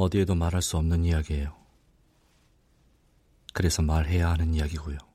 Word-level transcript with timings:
어디에도 0.00 0.34
말할 0.34 0.62
수 0.62 0.76
없는 0.76 1.04
이야기예요. 1.04 1.54
그래서 3.52 3.82
말해야 3.82 4.30
하는 4.30 4.54
이야기고요. 4.54 5.09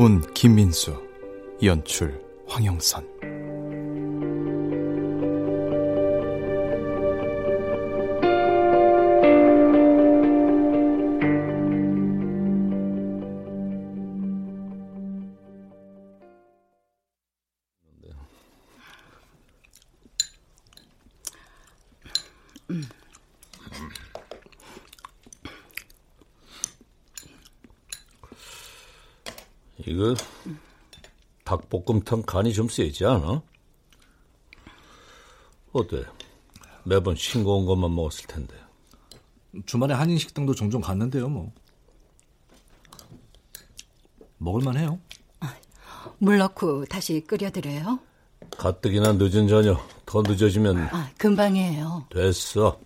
극본 0.00 0.32
김민수 0.32 0.96
연출 1.62 2.18
황영선 2.46 3.04
볶음탕 31.84 32.22
간이 32.22 32.52
좀 32.52 32.68
세지 32.68 33.04
않아? 33.04 33.42
어때? 35.72 36.04
매번 36.84 37.14
싱거운 37.14 37.66
것만 37.66 37.94
먹었을 37.94 38.26
텐데. 38.26 38.54
주말에 39.66 39.94
한인 39.94 40.18
식당도 40.18 40.54
종종 40.54 40.80
갔는데요, 40.80 41.28
뭐. 41.28 41.52
먹을만 44.38 44.76
해요. 44.78 44.98
물 46.18 46.38
넣고 46.38 46.86
다시 46.86 47.20
끓여드려요? 47.26 47.98
가뜩이나 48.56 49.12
늦은 49.12 49.48
저녁 49.48 49.86
더 50.06 50.22
늦어지면 50.22 50.78
아, 50.92 51.10
금방이에요. 51.18 52.06
됐어. 52.10 52.78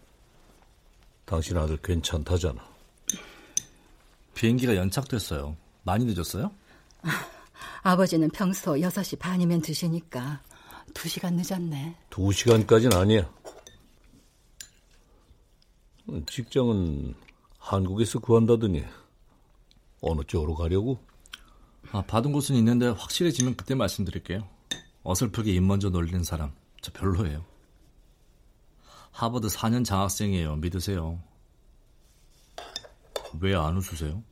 당신 1.24 1.56
아들 1.56 1.76
괜찮다잖아. 1.78 2.60
비행기가 4.34 4.74
연착됐어요. 4.76 5.56
많이 5.84 6.04
늦었어요? 6.04 6.50
아 7.02 7.08
버지는 7.94 8.30
평소 8.30 8.72
6시 8.72 9.18
반이면 9.18 9.60
드시니까 9.60 10.40
2시간 10.94 11.34
늦었네. 11.34 11.96
2시간까지는 12.10 12.96
아니야. 12.96 13.30
직장은 16.27 17.14
한국에서 17.58 18.18
구한다더니 18.18 18.84
어느 20.00 20.22
쪽으로 20.27 20.55
가려고? 20.55 20.98
아, 21.92 22.02
받은 22.02 22.32
곳은 22.32 22.56
있는데 22.56 22.88
확실해지면 22.88 23.56
그때 23.56 23.74
말씀드릴게요. 23.74 24.48
어설프게 25.02 25.52
입 25.52 25.62
먼저 25.62 25.90
놀리는 25.90 26.22
사람 26.24 26.52
저 26.80 26.90
별로예요. 26.92 27.44
하버드 29.12 29.48
4년 29.48 29.84
장학생이에요. 29.84 30.56
믿으세요. 30.56 31.20
왜 33.40 33.55
안 33.55 33.77
웃으세요? 33.77 34.22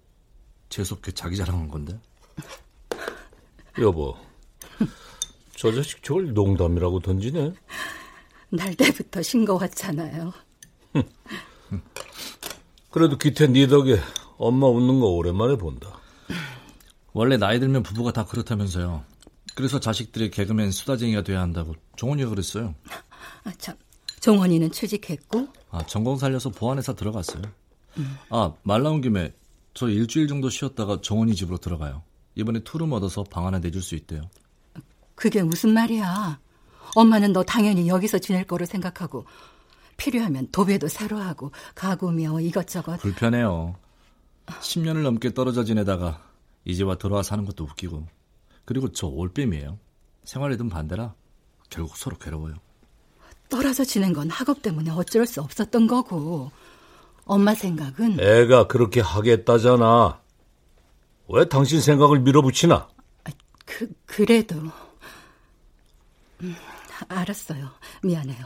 재수없게 0.70 1.12
자기 1.12 1.36
자랑한 1.36 1.68
건데. 1.68 1.98
여보, 3.80 4.16
저 5.56 5.72
자식 5.72 6.02
저걸 6.02 6.34
농담이라고 6.34 7.00
던지네. 7.00 7.52
날 8.50 8.74
때부터 8.74 9.22
싱거웠잖아요. 9.22 10.32
그래도 12.90 13.16
기태 13.16 13.46
네 13.46 13.66
덕에 13.66 13.98
엄마 14.36 14.66
웃는 14.66 15.00
거 15.00 15.06
오랜만에 15.06 15.56
본다. 15.56 15.98
원래 17.14 17.36
나이 17.38 17.58
들면 17.60 17.82
부부가 17.82 18.12
다 18.12 18.26
그렇다면서요. 18.26 19.04
그래서 19.54 19.80
자식들이 19.80 20.30
개그맨 20.30 20.70
수다쟁이가 20.70 21.22
돼야 21.22 21.40
한다고 21.40 21.74
종원이가 21.96 22.30
그랬어요. 22.30 22.74
아, 23.44 23.52
참. 23.58 23.76
종원이는 24.20 24.70
취직했고? 24.70 25.48
아, 25.70 25.84
전공 25.86 26.16
살려서 26.16 26.50
보안회사 26.50 26.92
들어갔어요. 26.94 27.42
음. 27.98 28.16
아, 28.30 28.52
말 28.62 28.82
나온 28.82 29.00
김에 29.00 29.34
저 29.74 29.88
일주일 29.88 30.28
정도 30.28 30.48
쉬었다가 30.48 31.00
종원이 31.00 31.34
집으로 31.34 31.58
들어가요. 31.58 32.02
이번에 32.34 32.60
투룸 32.60 32.92
얻어서 32.92 33.24
방 33.24 33.46
하나 33.46 33.58
내줄 33.58 33.82
수 33.82 33.94
있대요. 33.94 34.22
그게 35.14 35.42
무슨 35.42 35.70
말이야. 35.74 36.40
엄마는 36.94 37.32
너 37.32 37.42
당연히 37.42 37.88
여기서 37.88 38.18
지낼 38.18 38.44
거로 38.44 38.64
생각하고 38.66 39.24
필요하면 39.96 40.48
도배도 40.50 40.88
새로 40.88 41.18
하고 41.18 41.52
가구며 41.74 42.40
이것저것. 42.40 42.98
불편해요. 42.98 43.76
10년을 44.46 45.02
넘게 45.02 45.34
떨어져 45.34 45.64
지내다가 45.64 46.22
이제 46.64 46.82
와 46.82 46.96
돌아와 46.96 47.22
사는 47.22 47.44
것도 47.44 47.64
웃기고. 47.64 48.06
그리고 48.64 48.92
저 48.92 49.06
올빼미예요. 49.06 49.78
생활리듬 50.24 50.68
반대라 50.68 51.14
결국 51.70 51.96
서로 51.96 52.16
괴로워요. 52.16 52.54
떨어져 53.48 53.84
지낸 53.84 54.12
건 54.12 54.30
학업 54.30 54.62
때문에 54.62 54.90
어쩔 54.90 55.26
수 55.26 55.40
없었던 55.40 55.86
거고. 55.86 56.50
엄마 57.24 57.54
생각은 57.54 58.18
애가 58.18 58.66
그렇게 58.66 59.00
하겠다잖아. 59.00 60.21
왜 61.28 61.48
당신 61.48 61.80
생각을 61.80 62.20
밀어붙이나? 62.20 62.88
그 63.64 63.90
그래도 64.06 64.56
음, 66.42 66.54
알았어요. 67.08 67.70
미안해요. 68.02 68.44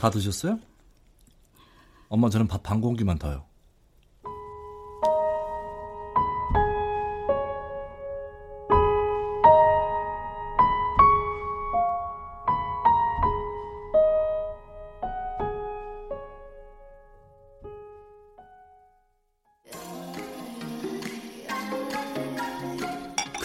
다 0.00 0.10
드셨어요? 0.10 0.58
엄마 2.08 2.28
저는 2.28 2.46
밥 2.48 2.62
반 2.62 2.80
공기만 2.80 3.18
더요. 3.18 3.46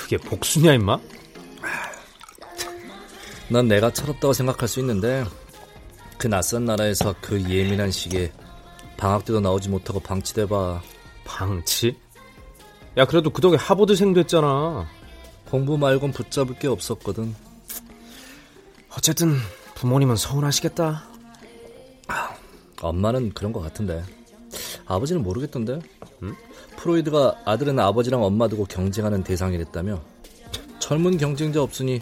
그게 0.07 0.15
복수냐 0.15 0.73
임마? 0.75 0.97
난 3.49 3.67
내가 3.67 3.91
철없다고 3.91 4.31
생각할 4.31 4.69
수 4.69 4.79
있는데 4.79 5.25
그 6.17 6.27
낯선 6.27 6.63
나라에서 6.63 7.13
그 7.19 7.41
예민한 7.49 7.91
시기에 7.91 8.31
방학 8.95 9.25
때도 9.25 9.41
나오지 9.41 9.67
못하고 9.67 9.99
방치돼봐 9.99 10.81
방치? 11.25 11.97
야 12.95 13.03
그래도 13.03 13.29
그 13.29 13.41
덕에 13.41 13.57
하버드생 13.57 14.13
됐잖아 14.13 14.87
공부 15.49 15.77
말곤 15.77 16.13
붙잡을 16.13 16.57
게 16.57 16.69
없었거든 16.69 17.35
어쨌든 18.97 19.35
부모님은 19.75 20.15
서운하시겠다 20.15 21.03
엄마는 22.81 23.33
그런 23.33 23.51
것 23.51 23.59
같은데 23.59 24.05
아버지는 24.85 25.21
모르겠던데 25.21 25.81
응? 26.23 26.35
프로이드가 26.87 27.41
아들은 27.43 27.77
아버지랑 27.79 28.23
엄마 28.23 28.47
두고 28.47 28.63
경쟁하는 28.65 29.23
대상이랬다며 29.23 29.99
젊은 30.79 31.17
경쟁자 31.17 31.61
없으니 31.61 31.99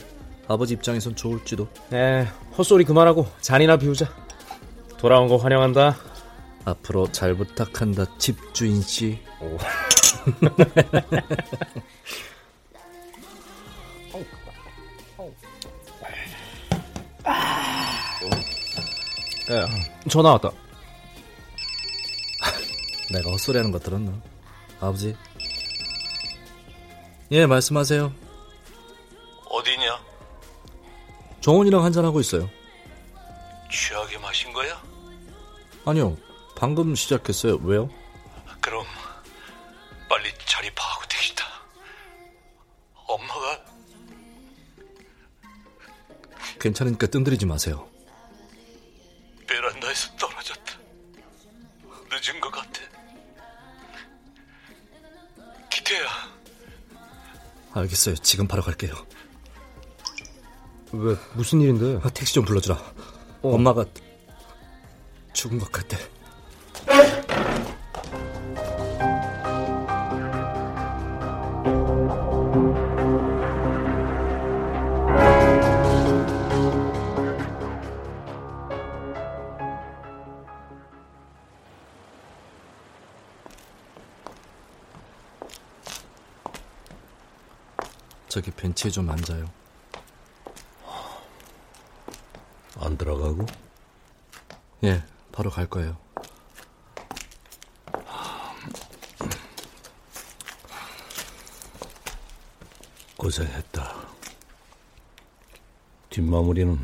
아버지 0.47 0.75
입장에선 0.75 1.15
좋을지도 1.15 1.67
에 1.91 2.27
헛소리 2.55 2.83
그만하고 2.85 3.25
잔이나 3.41 3.77
비우자 3.77 4.07
돌아온 4.99 5.27
거 5.27 5.37
환영한다 5.37 5.97
앞으로 6.65 7.11
잘 7.11 7.33
부탁한다 7.33 8.05
집주인씨 8.19 9.19
야, 19.51 19.67
전화 20.09 20.33
왔다 20.33 20.51
내가 23.11 23.31
헛소리하는 23.31 23.71
거 23.71 23.79
들었나? 23.79 24.34
아버지. 24.79 25.15
예, 27.31 27.45
말씀하세요. 27.45 28.13
어디냐? 29.49 29.99
정원이랑 31.41 31.83
한잔하고 31.83 32.19
있어요. 32.19 32.49
취하게 33.71 34.17
마신 34.17 34.51
거야? 34.53 34.81
아니요. 35.85 36.17
방금 36.55 36.95
시작했어요. 36.95 37.55
왜요? 37.63 37.89
그럼 38.61 38.85
빨리 40.09 40.31
자리 40.45 40.69
파하고 40.73 41.05
되겠다. 41.07 41.45
엄마가 43.07 43.65
괜찮으니까 46.59 47.07
뜸들이지 47.07 47.45
마세요. 47.45 47.87
알겠어요. 57.85 58.15
지금 58.15 58.47
바로 58.47 58.61
갈게요. 58.61 58.93
왜 60.91 61.15
무슨 61.33 61.61
일인데? 61.61 61.99
아, 62.03 62.09
택시 62.09 62.33
좀 62.33 62.45
불러주라. 62.45 62.75
어. 63.41 63.53
엄마가 63.53 63.85
죽은 65.33 65.59
것 65.59 65.71
같대. 65.71 65.97
좀 88.95 89.09
앉아요. 89.09 89.45
안 92.79 92.97
들어가고? 92.97 93.45
예, 94.85 95.03
바로 95.33 95.49
갈 95.49 95.67
거예요. 95.67 95.97
고생했다. 103.17 103.95
뒷마무리는 106.09 106.79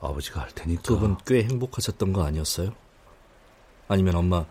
아버지가 0.00 0.40
할 0.42 0.50
테니까. 0.54 0.82
두 0.82 0.98
분 0.98 1.16
꽤 1.26 1.42
행복하셨던 1.44 2.12
거 2.12 2.24
아니었어요? 2.24 2.74
아니면 3.88 4.14
엄마 4.16 4.44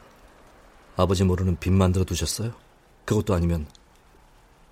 아버지 0.95 1.24
모르는 1.24 1.57
빚 1.60 1.72
만들어 1.72 2.04
두셨어요? 2.06 2.54
그것도 3.06 3.34
아니면 3.34 3.68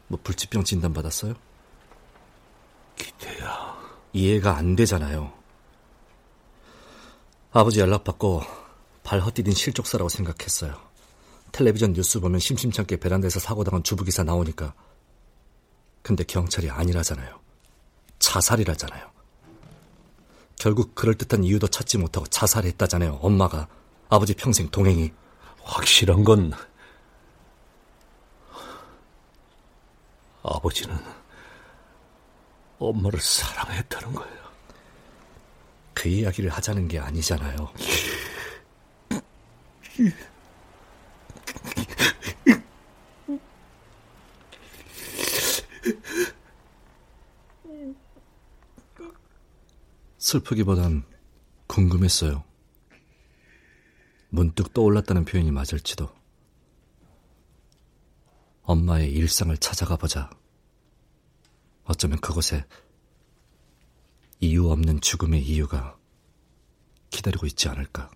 뭐 0.07 0.19
불치병 0.23 0.63
진단 0.63 0.93
받았어요? 0.93 1.33
이해가 4.13 4.57
안 4.57 4.75
되잖아요. 4.75 5.31
아버지 7.51 7.79
연락받고 7.79 8.41
발 9.03 9.19
헛디딘 9.19 9.53
실족사라고 9.53 10.09
생각했어요. 10.09 10.75
텔레비전 11.51 11.93
뉴스 11.93 12.19
보면 12.19 12.39
심심찮게 12.39 12.97
베란다에서 12.97 13.39
사고당한 13.39 13.83
주부기사 13.83 14.23
나오니까. 14.23 14.73
근데 16.01 16.23
경찰이 16.23 16.69
아니라잖아요. 16.69 17.39
자살이라잖아요. 18.19 19.11
결국 20.57 20.95
그럴듯한 20.95 21.43
이유도 21.43 21.67
찾지 21.67 21.97
못하고 21.97 22.27
자살했다잖아요. 22.27 23.19
엄마가. 23.21 23.67
아버지 24.09 24.33
평생 24.33 24.69
동행이. 24.69 25.11
확실한 25.63 26.23
건 26.23 26.53
아버지는 30.43 30.97
엄마를 32.89 33.19
사랑했다는 33.19 34.13
거예요. 34.13 34.41
그 35.93 36.09
이야기를 36.09 36.49
하자는 36.49 36.87
게 36.87 36.97
아니잖아요. 36.99 37.71
슬프기보단 50.17 51.03
궁금했어요. 51.67 52.43
문득 54.29 54.73
떠올랐다는 54.73 55.25
표현이 55.25 55.51
맞을지도. 55.51 56.09
엄마의 58.63 59.11
일상을 59.11 59.55
찾아가 59.57 59.97
보자. 59.97 60.29
어쩌면 61.91 62.19
그곳에 62.19 62.65
이유 64.39 64.69
없는 64.69 65.01
죽음의 65.01 65.43
이유가 65.43 65.97
기다리고 67.09 67.45
있지 67.45 67.67
않을까. 67.67 68.09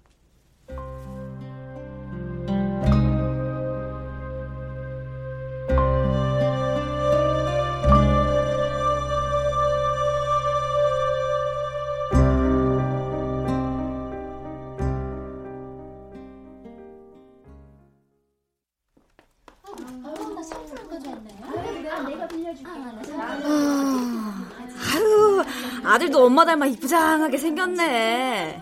엄마 26.36 26.44
닮아 26.44 26.66
이쁘장하게 26.66 27.38
생겼네. 27.38 28.62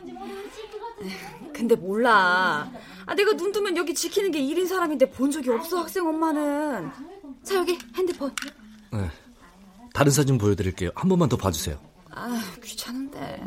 근데 1.51 1.75
몰라. 1.75 2.69
아, 3.07 3.15
내가 3.15 3.35
눈 3.35 3.51
뜨면 3.51 3.75
여기 3.77 3.95
지키는 3.95 4.29
게 4.29 4.37
일인 4.39 4.67
사람인데 4.67 5.09
본 5.09 5.31
적이 5.31 5.49
없어, 5.49 5.79
학생 5.79 6.07
엄마는. 6.07 6.91
자, 7.41 7.55
여기 7.55 7.79
핸드폰. 7.95 8.31
네. 8.91 9.09
다른 9.91 10.11
사진 10.11 10.37
보여드릴게요. 10.37 10.91
한 10.93 11.09
번만 11.09 11.27
더 11.29 11.35
봐주세요. 11.35 11.79
아, 12.11 12.39
귀찮은데. 12.63 13.43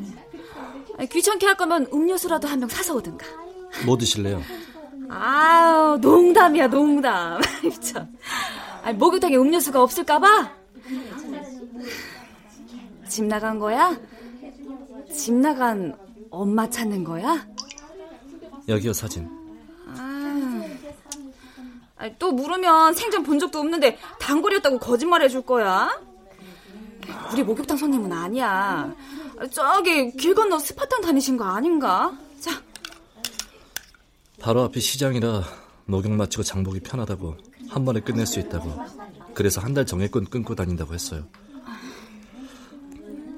아니, 0.99 1.09
귀찮게 1.09 1.47
할 1.47 1.57
거면 1.57 1.87
음료수라도 1.93 2.49
한 2.49 2.59
병 2.59 2.69
사서 2.69 2.97
오든가. 2.97 3.25
뭐 3.85 3.97
드실래요? 3.97 4.43
아유, 5.09 5.99
농담이야, 6.01 6.67
농담. 6.67 7.41
참. 7.81 8.09
아니, 8.83 8.99
목욕탕에 8.99 9.37
음료수가 9.37 9.81
없을까봐? 9.81 10.51
집 13.09 13.25
나간 13.27 13.61
거야? 13.61 13.97
집 15.15 15.35
나간 15.35 15.97
엄마 16.31 16.69
찾는 16.69 17.05
거야? 17.05 17.47
여기요, 18.69 18.93
사진. 18.93 19.29
아, 21.99 22.11
또 22.19 22.31
물으면 22.33 22.95
생전 22.95 23.23
본 23.23 23.39
적도 23.39 23.59
없는데 23.61 23.99
단골이었다고 24.21 24.79
거짓말 24.79 25.23
해줄 25.23 25.43
거야? 25.43 25.91
우리 27.33 27.43
목욕탕 27.43 27.77
손님은 27.77 28.13
아니야. 28.13 28.95
저기 29.51 30.11
길 30.13 30.35
건너 30.35 30.59
스파탕 30.59 31.01
다니신 31.01 31.37
거 31.37 31.45
아닌가? 31.45 32.13
자. 32.41 32.51
바로 34.41 34.63
앞이 34.65 34.81
시장이라 34.81 35.43
목욕 35.87 36.13
마치고 36.13 36.43
장보기 36.43 36.81
편하다고 36.81 37.37
한 37.71 37.85
번에 37.85 38.01
끝낼 38.01 38.27
수 38.27 38.41
있다고 38.41 38.75
그래서 39.35 39.61
한 39.61 39.73
달 39.75 39.87
정액권 39.87 40.27
끊고 40.27 40.55
다닌다고 40.55 40.93
했어요. 40.95 41.25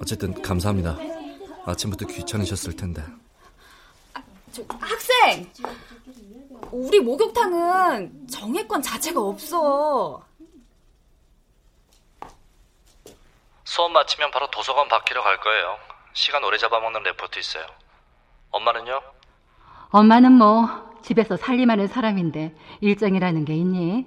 어쨌든 0.00 0.40
감사합니다. 0.42 0.96
아침부터 1.68 2.06
귀찮으셨을 2.06 2.76
텐데. 2.76 3.02
아, 4.14 4.22
저, 4.52 4.62
학생! 4.80 5.50
우리 6.70 7.00
목욕탕은 7.00 8.28
정액권 8.28 8.82
자체가 8.82 9.20
없어. 9.20 10.24
수업 13.64 13.92
마치면 13.92 14.30
바로 14.30 14.50
도서관 14.50 14.88
바퀴로 14.88 15.22
갈 15.22 15.38
거예요. 15.40 15.76
시간 16.14 16.42
오래 16.42 16.56
잡아먹는 16.56 17.02
레포트 17.02 17.38
있어요. 17.38 17.64
엄마는요? 18.50 19.00
엄마는 19.90 20.32
뭐 20.32 20.98
집에서 21.02 21.36
살림하는 21.36 21.86
사람인데 21.86 22.54
일정이라는 22.80 23.44
게 23.44 23.54
있니? 23.54 24.06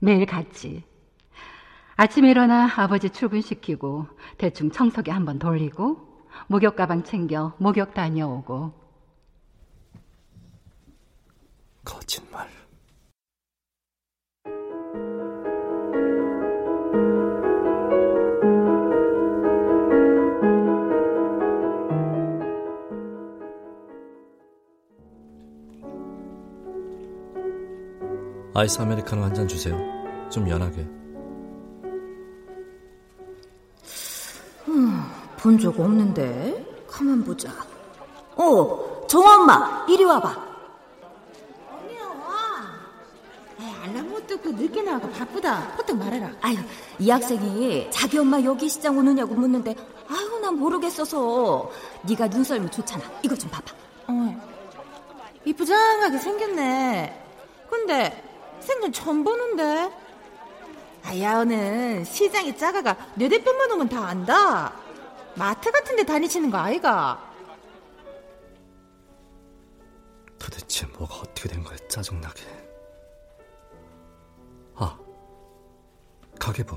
매일 0.00 0.26
같지. 0.26 0.84
아침에 1.96 2.30
일어나 2.30 2.68
아버지 2.76 3.10
출근시키고 3.10 4.06
대충 4.38 4.70
청소기 4.70 5.10
한번 5.10 5.38
돌리고 5.38 6.13
목욕 6.48 6.76
가방 6.76 7.02
챙겨 7.02 7.54
목욕 7.58 7.94
다녀오고 7.94 8.72
거짓말. 11.84 12.48
아이스 28.54 28.80
아메리카노 28.80 29.22
한 29.22 29.34
잔 29.34 29.48
주세요. 29.48 29.76
좀 30.30 30.48
연하게. 30.48 30.86
본 35.44 35.58
적 35.58 35.78
없는데 35.78 36.64
가만 36.88 37.22
보자. 37.22 37.52
어, 38.34 39.04
정엄마 39.06 39.84
이리 39.86 40.02
와봐. 40.02 40.42
알람 43.82 44.08
못 44.08 44.26
듣고 44.26 44.52
늦게 44.52 44.80
나와서 44.80 45.06
바쁘다. 45.10 45.74
호떡 45.76 45.98
말해라. 45.98 46.30
아유, 46.40 46.56
이 46.98 47.10
학생이 47.10 47.90
자기 47.90 48.16
엄마 48.16 48.40
여기 48.42 48.70
시장 48.70 48.96
오느냐고 48.96 49.34
묻는데 49.34 49.74
아유 50.08 50.38
난 50.40 50.54
모르겠어서 50.58 51.70
네가 52.08 52.28
눈썰미 52.28 52.70
좋잖아. 52.70 53.04
이거 53.22 53.34
좀 53.36 53.50
봐봐. 53.50 53.74
어, 54.06 54.42
이쁘장하게 55.44 56.18
생겼네. 56.20 57.26
근데 57.68 58.24
생전 58.60 58.92
처음 58.94 59.22
보는데. 59.22 59.90
아야는 61.04 62.02
시장이 62.06 62.56
작아가 62.56 62.96
내 63.14 63.28
대표만 63.28 63.70
오면 63.72 63.90
다 63.90 64.06
안다. 64.06 64.72
마트 65.36 65.70
같은 65.70 65.96
데 65.96 66.04
다니시는 66.04 66.50
거 66.50 66.58
아이가? 66.58 67.32
도대체 70.38 70.86
뭐가 70.86 71.16
어떻게 71.16 71.48
된 71.48 71.62
거야 71.62 71.76
짜증나게 71.88 72.42
아 74.76 74.98
가계부 76.38 76.76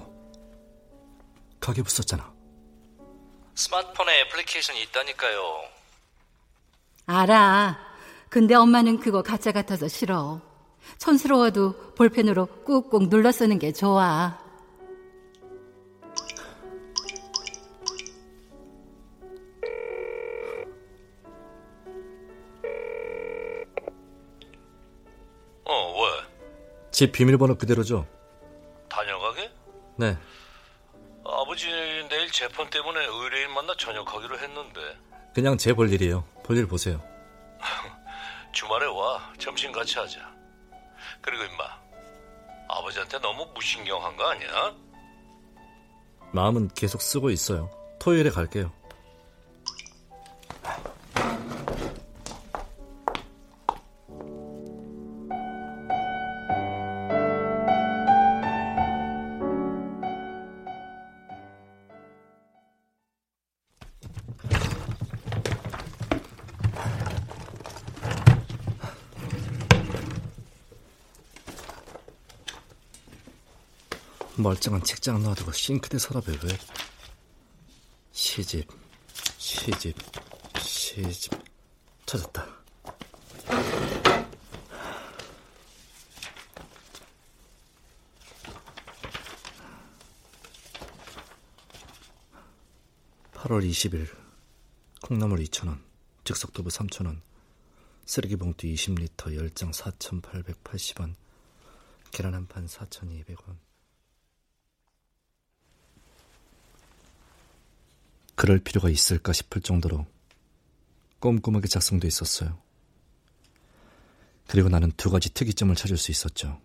가계부 1.60 1.90
썼잖아 1.90 2.34
스마트폰에 3.56 4.22
애플리케이션이 4.22 4.84
있다니까요 4.84 5.78
알아. 7.08 7.78
근데 8.30 8.54
엄마는 8.54 9.00
그거 9.00 9.24
가짜 9.24 9.54
같아서 9.54 9.88
싫어. 9.88 10.42
촌스러워도 11.00 11.94
볼펜으로 11.96 12.46
꾹꾹 12.66 13.08
눌러 13.10 13.32
쓰는 13.32 13.60
게 13.60 13.72
좋아. 13.72 14.38
집 26.98 27.12
비밀번호 27.12 27.60
그대로죠? 27.60 28.08
다녀가게? 28.90 29.52
네 29.98 30.18
아버지 31.24 31.68
내일 32.10 32.32
재판 32.32 32.68
때문에 32.72 33.06
의뢰인 33.06 33.52
만나 33.54 33.76
저녁하기로 33.78 34.40
했는데 34.40 34.82
그냥 35.36 35.60
제 35.60 35.74
볼 35.76 35.94
일이에요 35.94 36.24
볼 36.44 36.58
일 36.58 36.66
보세요 36.68 37.00
주말에 38.52 38.88
와 38.88 39.32
점심 39.38 39.72
같이 39.72 40.00
하자. 40.00 40.20
그리고 41.22 41.44
임마 41.44 41.64
아버지한테 42.68 43.20
너무 43.20 43.46
무신경한 43.54 44.18
거 44.18 44.32
아니야? 44.32 44.74
마음은 46.32 46.70
계속 46.70 47.00
쓰고 47.04 47.30
있어요 47.30 47.70
토요일에 48.00 48.32
갈게요 48.32 48.72
멀쩡한 74.48 74.82
책장 74.82 75.22
놔두고 75.24 75.52
싱크대 75.52 75.98
서랍에 75.98 76.32
왜? 76.42 76.58
시집 78.14 78.66
시집 79.38 79.94
시집. 80.62 81.34
찾았다. 82.06 82.48
(8월 93.34 93.70
20일) 93.70 94.08
콩나물 95.02 95.40
2,000원 95.40 95.82
즉석두부 96.24 96.70
3,000원 96.70 97.20
쓰레기 98.06 98.38
봉투 98.38 98.66
20리터 98.66 99.26
10장 99.26 99.74
4,880원 99.74 101.16
계란 102.12 102.34
한 102.34 102.48
판 102.48 102.66
4,200원 102.66 103.58
그럴 108.38 108.60
필요가 108.60 108.88
있을까 108.88 109.34
싶을 109.34 109.64
정도로 109.64 110.06
꼼꼼하게 111.20 111.68
작성돼 111.68 112.08
있었어요. 112.08 112.56
그리고 114.46 114.70
나는 114.70 114.92
두 114.96 115.10
가지 115.10 115.34
특이점을 115.34 115.76
찾을 115.76 115.98
수 115.98 116.12
있었죠. 116.12 116.62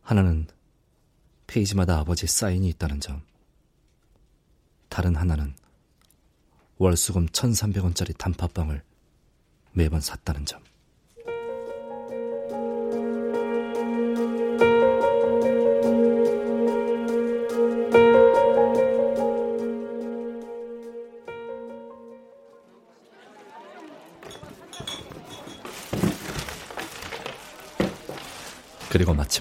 하나는 0.00 0.46
페이지마다 1.48 1.98
아버지의 1.98 2.28
사인이 2.28 2.68
있다는 2.68 3.00
점. 3.00 3.22
다른 4.88 5.16
하나는 5.16 5.56
월수금 6.78 7.26
1,300원짜리 7.26 8.16
단팥빵을 8.16 8.80
매번 9.72 10.00
샀다는 10.00 10.46
점. 10.46 10.62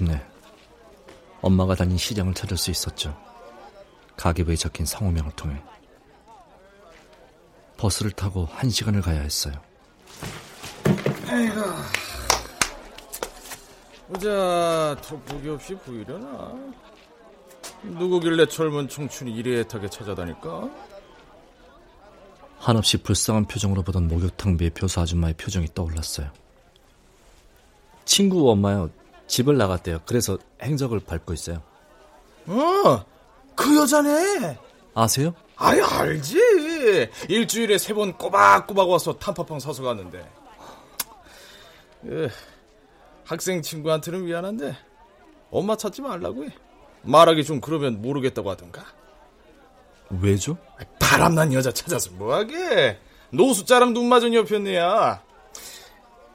마침내 0.01 0.21
엄마가 1.41 1.75
다닌 1.75 1.97
시장을 1.97 2.33
찾을 2.33 2.57
수 2.57 2.71
있었죠. 2.71 3.15
가계부에 4.17 4.55
적힌 4.55 4.85
상호명을 4.85 5.31
통해 5.33 5.61
버스를 7.77 8.11
타고 8.11 8.45
한 8.45 8.69
시간을 8.69 9.01
가야 9.01 9.21
했어요. 9.21 9.53
보자 14.07 14.97
돋보기 15.01 15.49
없이 15.49 15.75
보이려나 15.75 16.53
누구길래 17.83 18.45
젊은 18.47 18.89
청춘이 18.89 19.33
이래 19.33 19.61
애타게 19.61 19.89
찾아다닐까 19.89 20.69
한없이 22.57 22.97
불쌍한 22.97 23.45
표정으로 23.45 23.81
보던 23.81 24.07
목욕탕 24.07 24.57
매표소 24.57 25.01
아줌마의 25.01 25.33
표정이 25.35 25.67
떠올랐어요. 25.73 26.29
친구 28.05 28.51
엄마요. 28.51 28.89
집을 29.31 29.57
나갔대요. 29.57 29.99
그래서 30.05 30.37
행적을 30.61 30.99
밟고 30.99 31.33
있어요. 31.33 31.61
어 32.47 33.03
그 33.55 33.75
여자네 33.77 34.57
아세요? 34.95 35.33
아이 35.55 35.79
알지 35.79 37.09
일주일에 37.29 37.77
세 37.77 37.93
번 37.93 38.17
꼬박꼬박 38.17 38.89
와서 38.89 39.13
탄파빵 39.19 39.59
사서 39.59 39.83
갔는데 39.83 40.27
예, 42.07 42.29
학생 43.25 43.61
친구한테는 43.61 44.25
미안한데 44.25 44.75
엄마 45.51 45.75
찾지 45.75 46.01
말라고 46.01 46.45
해 46.45 46.49
말하기 47.03 47.43
좀 47.43 47.61
그러면 47.61 48.01
모르겠다고 48.01 48.49
하던가 48.49 48.83
왜죠? 50.09 50.57
바람난 50.99 51.53
여자 51.53 51.71
찾아서 51.71 52.09
뭐하게 52.11 52.97
노숙자랑 53.31 53.93
눈 53.93 54.07
맞은 54.09 54.33
여편네야 54.33 55.21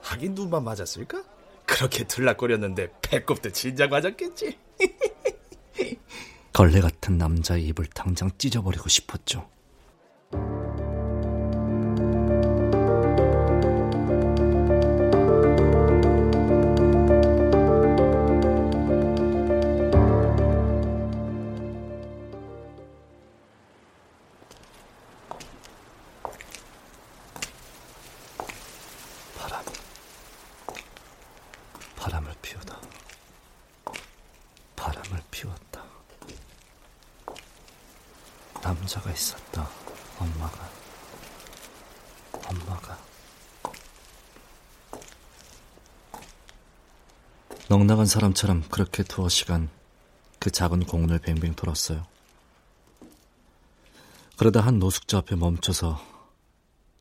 하긴 0.02 0.34
눈만 0.34 0.62
맞았을까? 0.62 1.22
그렇게 1.66 2.04
들락거렸는데 2.04 2.88
배꼽도 3.02 3.50
진작 3.50 3.90
맞았겠지 3.90 4.58
걸레 6.52 6.80
같은 6.80 7.18
남자의 7.18 7.66
입을 7.66 7.85
당장 7.87 8.30
찢어버리고 8.38 8.88
싶었죠. 8.88 9.46
넉나간 47.86 48.04
사람처럼 48.06 48.64
그렇게 48.68 49.04
두어 49.04 49.28
시간 49.28 49.68
그 50.40 50.50
작은 50.50 50.86
공원을 50.86 51.20
뱅뱅 51.20 51.54
돌았어요. 51.54 52.04
그러다 54.36 54.60
한 54.60 54.80
노숙자 54.80 55.18
앞에 55.18 55.36
멈춰서 55.36 56.00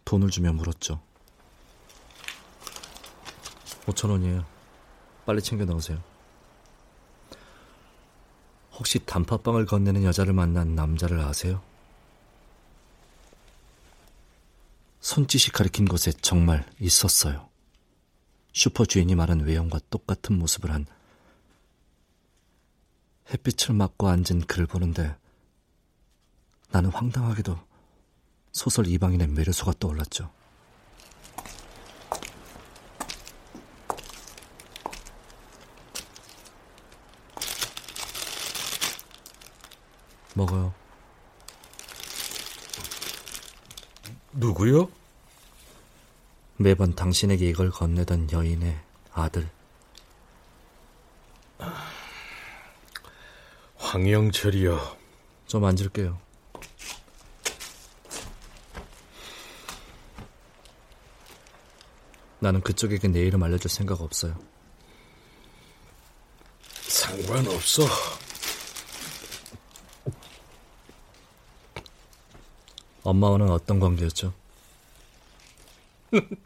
돈을 0.05 0.29
주며 0.29 0.53
물었죠. 0.53 1.01
5천 3.87 4.11
원이에요. 4.11 4.45
빨리 5.25 5.41
챙겨 5.41 5.65
넣으세요. 5.65 6.03
혹시 8.73 8.99
단팥빵을 8.99 9.65
건네는 9.65 10.03
여자를 10.03 10.33
만난 10.33 10.75
남자를 10.75 11.19
아세요? 11.21 11.63
손짓이 14.99 15.51
가리킨 15.51 15.87
곳에 15.87 16.11
정말 16.21 16.63
있었어요. 16.79 17.54
슈퍼 18.55 18.85
주인이 18.85 19.13
말한 19.15 19.41
외형과 19.41 19.81
똑같은 19.89 20.39
모습을 20.39 20.71
한 20.71 20.85
햇빛을 23.29 23.75
맞고 23.75 24.07
앉은 24.07 24.47
그를 24.47 24.65
보는데 24.65 25.13
나는 26.69 26.89
황당하게도 26.89 27.59
소설 28.53 28.87
이방인의 28.87 29.27
메르소가 29.27 29.73
떠올랐죠. 29.77 30.31
먹어요. 40.33 40.73
누구요? 44.31 44.89
매번 46.57 46.95
당신에게 46.95 47.49
이걸 47.49 47.69
건네던 47.69 48.31
여인의 48.31 48.79
아들. 49.11 49.49
황영철이요. 53.77 54.97
좀 55.47 55.65
앉을게요. 55.65 56.17
나는 62.39 62.61
그쪽에게 62.61 63.07
내 63.07 63.21
이름 63.21 63.43
알려줄 63.43 63.69
생각 63.69 64.01
없어요. 64.01 64.37
상관없어. 66.87 67.83
엄마와는 73.03 73.49
어떤 73.49 73.79
관계였죠? 73.79 74.44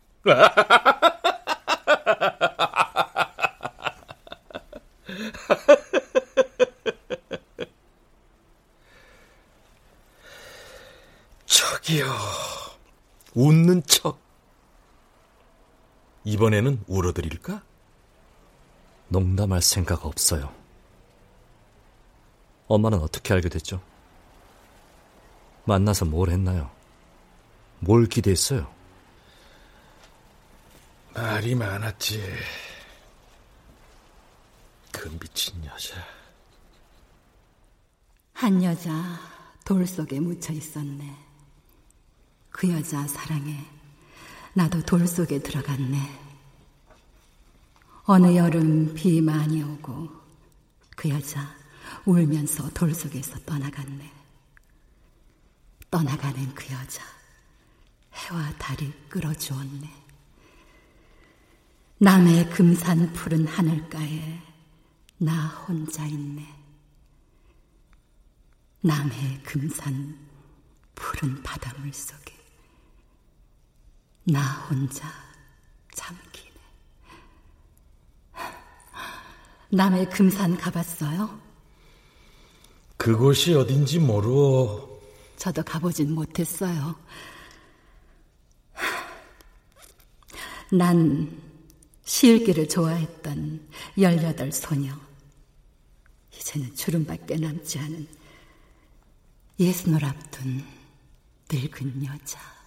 저기요. 11.46 12.06
웃는 13.34 13.84
척. 13.86 14.20
이번에는 16.24 16.84
울어드릴까? 16.88 17.64
농담할 19.08 19.62
생각 19.62 20.06
없어요. 20.06 20.54
엄마는 22.68 23.00
어떻게 23.00 23.34
알게 23.34 23.50
됐죠? 23.50 23.82
만나서 25.66 26.06
뭘 26.06 26.30
했나요? 26.30 26.70
뭘 27.80 28.06
기대했어요? 28.06 28.68
말이 31.22 31.54
많았지. 31.54 32.24
그 34.94 35.10
미친 35.20 35.54
여자. 35.66 35.96
한 38.32 38.64
여자 38.64 39.20
돌 39.66 39.86
속에 39.86 40.22
묻혀 40.22 40.54
있었네. 40.54 41.14
그 42.52 42.70
여자 42.70 43.06
사랑해. 43.06 43.66
나도 44.54 44.82
돌 44.84 45.06
속에 45.06 45.40
들어갔네. 45.40 46.00
어느 48.06 48.38
여름 48.38 48.94
비 48.94 49.20
많이 49.20 49.62
오고 49.62 50.10
그 50.96 51.10
여자 51.10 51.54
울면서 52.06 52.70
돌 52.70 52.94
속에서 52.96 53.38
떠나갔네. 53.40 54.10
떠나가는 55.92 56.56
그 56.56 56.74
여자 56.74 57.04
해와 58.14 58.54
달이 58.58 58.94
끌어주었네. 59.10 60.09
남의 62.02 62.50
금산 62.50 63.12
푸른 63.12 63.46
하늘가에 63.46 64.42
나 65.18 65.48
혼자 65.48 66.06
있네. 66.06 66.48
남해 68.80 69.42
금산 69.44 70.18
푸른 70.96 71.44
바닷물 71.44 71.92
속에 71.92 72.34
나 74.24 74.42
혼자 74.70 75.12
잠기네. 75.94 76.56
남해 79.72 80.06
금산 80.06 80.56
가봤어요? 80.56 81.38
그곳이 82.96 83.54
어딘지 83.56 84.00
모르어. 84.00 84.88
저도 85.36 85.62
가보진 85.64 86.16
못했어요. 86.16 86.96
난 90.72 91.49
시읽기를 92.10 92.68
좋아했던 92.68 93.70
18 93.96 94.52
소녀. 94.52 94.92
이제는 96.36 96.74
주름밖에 96.74 97.36
남지 97.36 97.78
않은 97.78 98.08
예순을 99.60 100.04
앞둔 100.04 100.66
늙은 101.52 102.04
여자. 102.06 102.59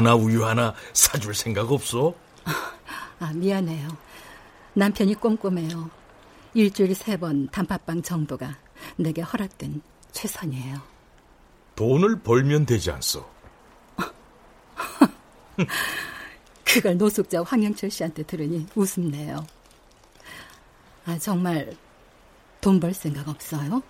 바나나 0.00 0.14
우유 0.14 0.46
하나 0.46 0.74
사줄 0.94 1.34
생각 1.34 1.70
없어? 1.70 2.14
아, 3.18 3.32
미안해요. 3.34 3.88
남편이 4.74 5.14
꼼꼼해요. 5.16 5.90
일주일에 6.54 6.94
세 6.94 7.16
번 7.18 7.48
단팥빵 7.50 8.00
정도가 8.02 8.56
내게 8.96 9.20
허락된 9.20 9.82
최선이에요. 10.12 10.80
돈을 11.76 12.20
벌면 12.20 12.64
되지 12.66 12.90
않소? 12.90 13.28
그걸 16.64 16.96
노숙자 16.96 17.42
황영철 17.42 17.90
씨한테 17.90 18.22
들으니 18.22 18.66
웃음네요. 18.74 19.44
아, 21.06 21.18
정말 21.18 21.76
돈 22.62 22.80
벌 22.80 22.94
생각 22.94 23.28
없어요? 23.28 23.82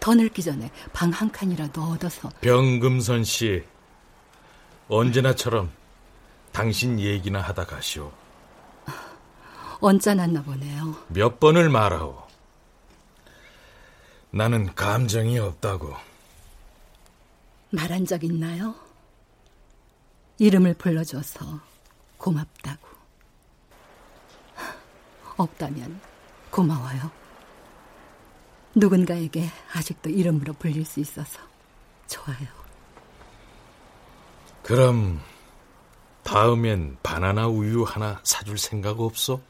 더 0.00 0.14
늙기 0.14 0.42
전에 0.42 0.70
방 0.92 1.10
한 1.12 1.30
칸이라도 1.30 1.80
얻어서. 1.82 2.28
병금선 2.40 3.22
씨, 3.24 3.62
언제나처럼 4.88 5.72
당신 6.52 6.98
얘기나 7.00 7.40
하다 7.40 7.66
가시오. 7.66 8.12
언짢았나 9.80 10.42
보네요. 10.42 10.96
몇 11.08 11.38
번을 11.38 11.68
말하오. 11.68 12.26
나는 14.30 14.74
감정이 14.74 15.38
없다고. 15.38 15.94
말한 17.70 18.06
적 18.06 18.22
있나요? 18.24 18.74
이름을 20.38 20.74
불러줘서 20.74 21.60
고맙다고. 22.18 22.88
없다면 25.36 26.00
고마워요. 26.50 27.10
누군가에게 28.74 29.50
아직도 29.74 30.10
이름으로 30.10 30.52
불릴 30.54 30.84
수 30.84 31.00
있어서 31.00 31.40
좋아요. 32.06 32.65
그럼 34.66 35.22
다음엔 36.24 36.96
바나나 37.00 37.46
우유 37.46 37.84
하나 37.84 38.20
사줄 38.24 38.58
생각 38.58 38.98
없어? 38.98 39.40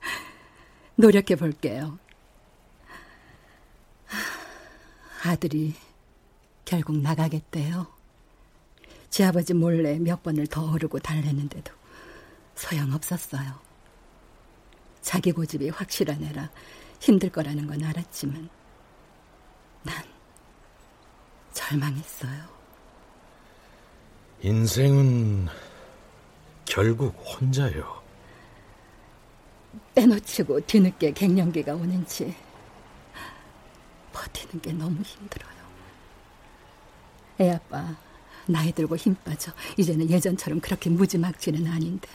노력해 0.96 1.36
볼게요. 1.36 2.00
아들이 5.24 5.76
결국 6.64 6.96
나가겠대요. 6.96 7.86
제 9.08 9.22
아버지 9.22 9.54
몰래 9.54 10.00
몇 10.00 10.24
번을 10.24 10.48
더 10.48 10.68
오르고 10.68 10.98
달랬는데도 10.98 11.72
소용없었어요. 12.56 13.54
자기 15.00 15.30
고집이 15.30 15.68
확실한 15.68 16.24
애라 16.24 16.50
힘들 16.98 17.30
거라는 17.30 17.68
건 17.68 17.84
알았지만 17.84 18.48
난 19.84 20.04
절망했어요. 21.52 22.57
인생은 24.40 25.48
결국 26.64 27.08
혼자요. 27.26 28.00
빼놓치고 29.94 30.60
뒤늦게 30.60 31.12
갱년기가 31.12 31.74
오는지 31.74 32.36
버티는 34.12 34.60
게 34.60 34.72
너무 34.72 35.02
힘들어요. 35.02 35.58
애 37.40 37.50
아빠 37.50 37.96
나이 38.46 38.70
들고 38.72 38.96
힘 38.96 39.14
빠져 39.16 39.52
이제는 39.76 40.08
예전처럼 40.08 40.60
그렇게 40.60 40.88
무지막지는 40.88 41.66
아닌데 41.66 42.08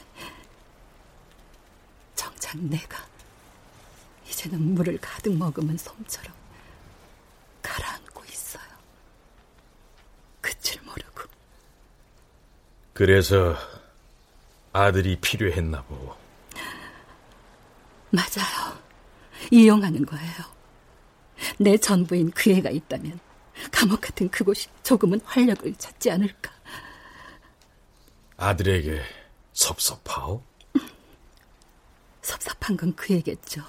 정작 2.16 2.58
내가 2.58 3.06
이제는 4.30 4.76
물을 4.76 4.98
가득 5.00 5.36
머금은 5.36 5.78
솜처럼 5.78 6.34
가라앉고 7.62 8.24
있어요. 8.26 8.64
그래서 12.94 13.56
아들이 14.72 15.16
필요했나 15.20 15.84
보고. 15.84 16.16
맞아요. 18.12 18.80
이용하는 19.52 20.06
거예요. 20.06 20.34
내 21.60 21.76
전부인 21.78 22.32
그 22.32 22.52
애가 22.52 22.70
있다면 22.70 23.20
감옥 23.72 24.02
같은 24.02 24.30
그곳이 24.30 24.68
조금은 24.84 25.20
활력을 25.24 25.74
찾지 25.76 26.12
않을까. 26.12 26.52
아들에게 28.38 29.02
섭섭하오? 29.54 30.44
섭섭한 32.22 32.78
건 32.78 32.96
그애겠죠. 32.96 33.64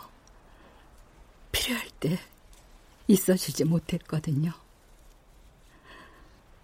필요할 1.52 1.88
때 2.00 2.18
있어주지 3.08 3.64
못했거든요. 3.64 4.52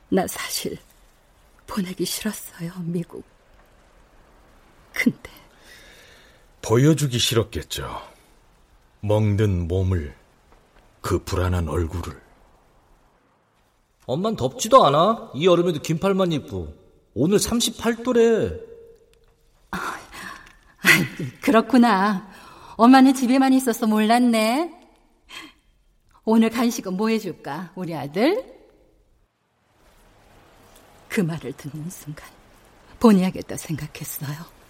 나 0.08 0.26
사실 0.26 0.78
보내기 1.70 2.04
싫었어요, 2.04 2.72
미국. 2.84 3.24
근데 4.92 5.30
보여주기 6.60 7.18
싫었겠죠. 7.18 8.02
멍든 9.00 9.68
몸을, 9.68 10.14
그 11.00 11.22
불안한 11.22 11.68
얼굴을. 11.68 12.20
엄만 14.06 14.34
덥지도 14.34 14.84
않아. 14.84 15.30
이 15.34 15.46
여름에도 15.46 15.80
긴팔만 15.80 16.32
입고. 16.32 16.74
오늘 17.14 17.38
38도래. 17.38 18.60
아, 19.70 19.78
그렇구나. 21.40 22.28
엄마는 22.76 23.14
집에만 23.14 23.52
있어서 23.52 23.86
몰랐네. 23.86 24.74
오늘 26.24 26.50
간식은 26.50 26.96
뭐 26.96 27.08
해줄까, 27.08 27.70
우리 27.76 27.94
아들? 27.94 28.59
그 31.10 31.20
말을 31.20 31.52
듣는 31.54 31.90
순간 31.90 32.26
보내야겠다 33.00 33.56
생각했어요. 33.56 34.60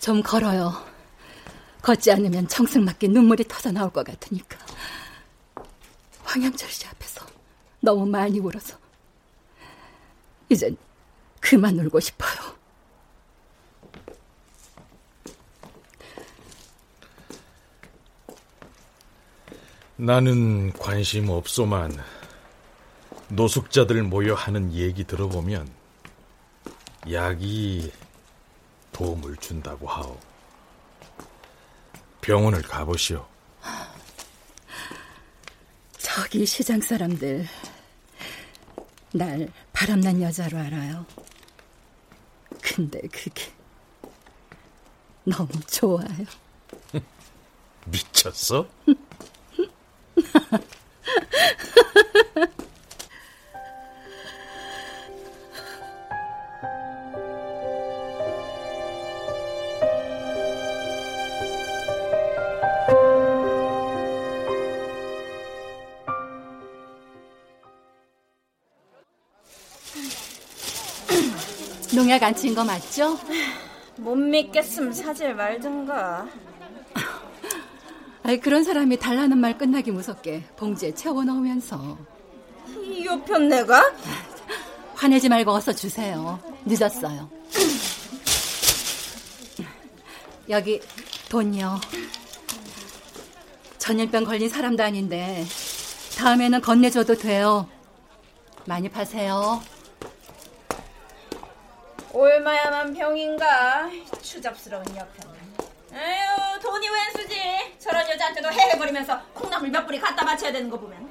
좀 0.00 0.22
걸어요. 0.22 0.72
걷지 1.82 2.12
않으면 2.12 2.46
청승맞게 2.46 3.08
눈물이 3.08 3.44
터져 3.48 3.72
나올 3.72 3.90
것 3.90 4.06
같으니까. 4.06 4.56
황양철 6.22 6.70
씨 6.70 6.86
앞에서 6.86 7.26
너무 7.80 8.06
많이 8.06 8.38
울어서 8.38 8.78
이젠 10.48 10.76
그만 11.40 11.78
울고 11.78 11.98
싶어요. 12.00 12.56
나는 19.96 20.72
관심 20.74 21.28
없소만 21.28 21.98
노숙자들 23.28 24.02
모여 24.04 24.34
하는 24.34 24.72
얘기 24.72 25.04
들어보면 25.04 25.68
약이 27.10 27.92
도움을 28.92 29.36
준다고 29.36 29.86
하오. 29.86 30.18
병원을 32.20 32.62
가보시오. 32.62 33.26
저기 35.98 36.44
시장 36.44 36.80
사람들 36.80 37.46
날 39.12 39.48
바람난 39.72 40.20
여자로 40.20 40.58
알아요. 40.58 41.06
근데 42.60 43.00
그게 43.08 43.52
너무 45.24 45.48
좋아요. 45.66 46.08
미쳤어? 47.86 48.66
안친거 72.22 72.64
맞죠? 72.64 73.18
못 73.96 74.14
믿겠음 74.14 74.92
사질 74.92 75.34
말든가. 75.34 76.26
아이 78.22 78.38
그런 78.38 78.62
사람이 78.62 78.98
달라는 78.98 79.38
말 79.38 79.56
끝나기 79.56 79.90
무섭게 79.90 80.44
봉지에 80.56 80.94
채워 80.94 81.24
넣으면서 81.24 81.96
이 82.68 83.04
요편 83.06 83.48
내가? 83.48 83.92
화내지 84.94 85.28
말고 85.28 85.50
어서 85.52 85.72
주세요. 85.72 86.38
늦었어요. 86.64 87.30
여기 90.50 90.80
돈이요. 91.28 91.80
전염병 93.78 94.24
걸린 94.24 94.48
사람도 94.48 94.82
아닌데 94.82 95.44
다음에는 96.18 96.60
건네줘도 96.60 97.14
돼요. 97.16 97.66
많이 98.66 98.88
파세요. 98.88 99.62
얼마야만 102.18 102.94
병인가? 102.94 103.88
추잡스러운 104.22 104.84
여편은. 104.88 105.38
에휴, 105.92 106.60
돈이 106.60 106.88
웬수지? 106.88 107.76
저런 107.78 108.08
여자한테도 108.10 108.50
헤헤거리면서 108.50 109.22
콩나물 109.34 109.70
몇 109.70 109.86
뿌리 109.86 110.00
갖다 110.00 110.24
바쳐야 110.24 110.50
되는 110.50 110.68
거 110.68 110.78
보면. 110.78 111.08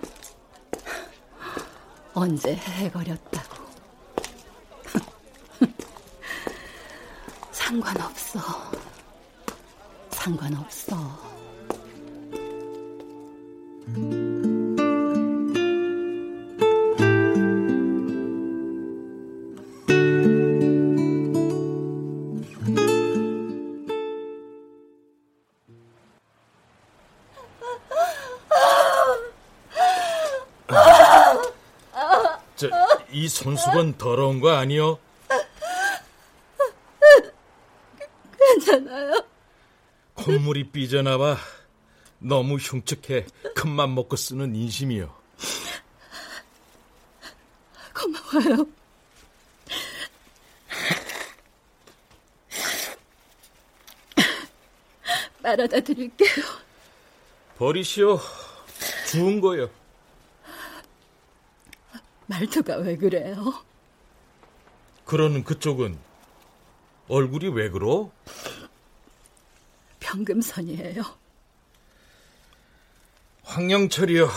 언제 2.13 2.55
헤헤거렸다고. 2.55 3.55
상관없어. 7.51 8.39
상관없어. 10.11 11.26
손수건 33.37 33.97
더러운 33.99 34.39
거 34.39 34.49
아니요? 34.51 34.97
괜찮아요. 38.37 39.23
콧물이 40.15 40.71
삐져나와 40.71 41.37
너무 42.17 42.55
흉측해 42.55 43.27
큰맘 43.55 43.93
먹고 43.93 44.15
쓰는 44.15 44.55
인심이요. 44.55 45.13
고마워요. 47.93 48.67
말하다 55.43 55.79
드릴게요. 55.81 56.43
버리시오. 57.57 58.19
주운 59.07 59.39
거요. 59.39 59.69
말투가 62.37 62.77
왜 62.77 62.95
그래요? 62.95 63.65
그러는 65.05 65.43
그쪽은 65.43 65.97
얼굴이 67.07 67.47
왜 67.47 67.69
그러? 67.71 68.11
병금선이에요. 69.99 71.01
황영철이요. 73.43 74.29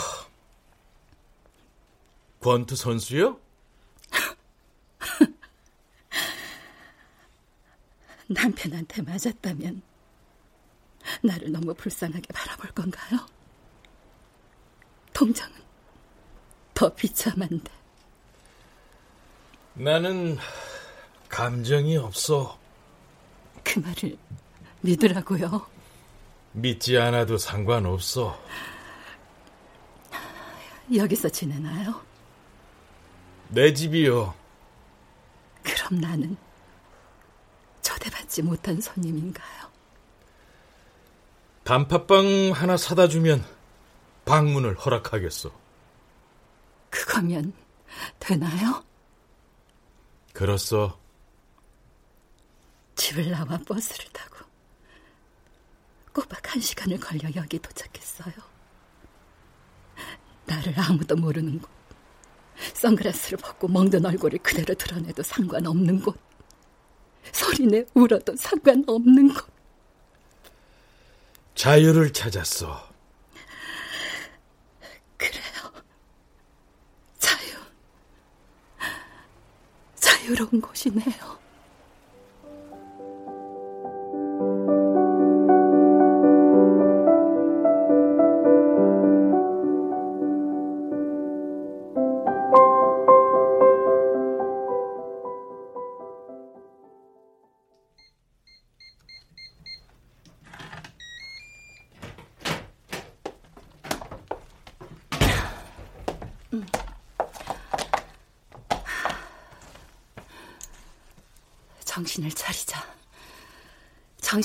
권투 2.39 2.75
선수요? 2.75 3.39
남편한테 8.27 9.03
맞았다면 9.03 9.83
나를 11.21 11.51
너무 11.51 11.75
불쌍하게 11.75 12.27
바라볼 12.33 12.71
건가요? 12.71 13.19
동정은 15.13 15.53
더 16.73 16.91
비참한데. 16.95 17.80
나는 19.73 20.37
감정이 21.29 21.97
없어. 21.97 22.57
그 23.63 23.79
말을 23.79 24.17
믿으라고요. 24.81 25.65
믿지 26.53 26.97
않아도 26.97 27.37
상관없어. 27.37 28.37
여기서 30.93 31.29
지내나요? 31.29 32.01
내 33.47 33.73
집이요. 33.73 34.33
그럼 35.63 36.01
나는 36.01 36.35
초대받지 37.81 38.41
못한 38.41 38.81
손님인가요? 38.81 39.71
단팥빵 41.63 42.51
하나 42.53 42.75
사다 42.75 43.07
주면 43.07 43.45
방문을 44.25 44.75
허락하겠소. 44.75 45.51
그거면 46.89 47.53
되나요? 48.19 48.83
그렇소. 50.41 50.97
집을 52.95 53.29
나와 53.29 53.59
버스를 53.59 54.05
타고 54.11 54.37
꼬박 56.11 56.51
한 56.51 56.59
시간을 56.59 56.99
걸려 56.99 57.29
여기 57.35 57.59
도착했어요. 57.59 58.33
나를 60.47 60.73
아무도 60.79 61.15
모르는 61.15 61.61
곳. 61.61 61.69
선글라스를 62.73 63.37
벗고 63.37 63.67
멍든 63.67 64.03
얼굴을 64.03 64.39
그대로 64.39 64.73
드러내도 64.73 65.21
상관없는 65.21 66.01
곳. 66.01 66.19
소리내 67.31 67.85
울어도 67.93 68.35
상관없는 68.35 69.35
곳. 69.35 69.47
자유를 71.53 72.13
찾았어. 72.13 72.89
그래요. 75.17 75.83
자유. 77.19 77.57
자유로운 80.21 80.61
곳이네요. 80.61 81.40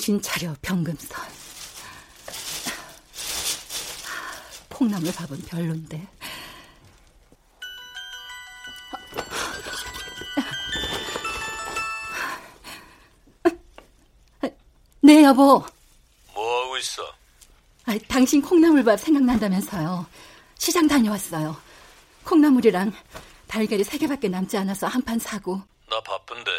정신 0.07 0.23
차려, 0.23 0.55
병금선. 0.63 1.21
콩나물 4.69 5.13
밥은 5.13 5.43
별론데. 5.47 6.07
네, 15.01 15.23
여보. 15.25 15.65
뭐 16.35 16.63
하고 16.65 16.77
있어? 16.79 17.03
아, 17.87 17.97
당신 18.09 18.43
콩나물밥 18.43 18.99
생각난다면서요. 18.99 20.07
시장 20.59 20.87
다녀왔어요. 20.89 21.57
콩나물이랑 22.25 22.93
달걀이 23.47 23.85
세 23.85 23.99
개밖에 23.99 24.29
남지 24.29 24.57
않아서 24.59 24.87
한 24.87 25.03
판 25.03 25.19
사고. 25.19 25.61
나 25.89 26.01
바쁜데. 26.01 26.51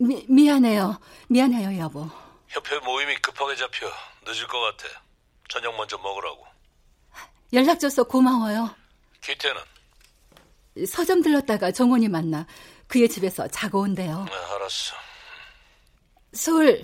미, 0.00 0.24
미안해요. 0.28 0.98
미안해요, 1.28 1.78
여보. 1.78 2.08
협회 2.48 2.78
모임이 2.78 3.14
급하게 3.16 3.54
잡혀 3.54 3.86
늦을 4.26 4.46
것 4.46 4.58
같아. 4.60 4.88
저녁 5.48 5.76
먼저 5.76 5.98
먹으라고. 5.98 6.46
연락 7.52 7.78
줘서 7.78 8.02
고마워요. 8.04 8.74
기태는? 9.20 9.60
서점 10.86 11.20
들렀다가 11.20 11.70
정원이 11.72 12.08
만나 12.08 12.46
그의 12.86 13.08
집에서 13.08 13.46
자고 13.48 13.80
온대요. 13.80 14.24
네, 14.24 14.32
알았어. 14.54 14.94
술 16.32 16.82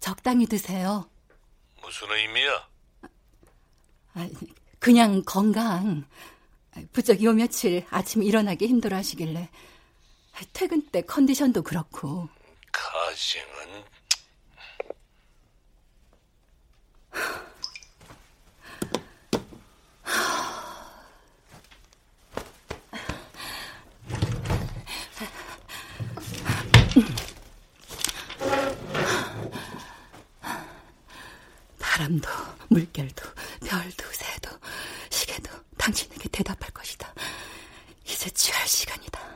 적당히 0.00 0.46
드세요. 0.46 1.08
무슨 1.82 2.10
의미야? 2.10 2.68
아, 4.14 4.28
그냥 4.80 5.22
건강. 5.24 6.04
부쩍 6.92 7.22
요 7.22 7.32
며칠 7.32 7.86
아침 7.90 8.22
일어나기 8.22 8.66
힘들어 8.66 8.96
하시길래 8.96 9.48
퇴근 10.52 10.86
때 10.90 11.02
컨디션도 11.02 11.62
그렇고. 11.62 12.28
가증은 12.72 13.84
바람도 31.78 32.28
물결도 32.68 33.24
별도 33.66 34.04
새도 34.12 34.50
시계도 35.10 35.50
당신에게 35.78 36.28
대답할 36.28 36.70
것이다. 36.72 37.12
이제 38.04 38.28
취할 38.30 38.66
시간이다. 38.66 39.35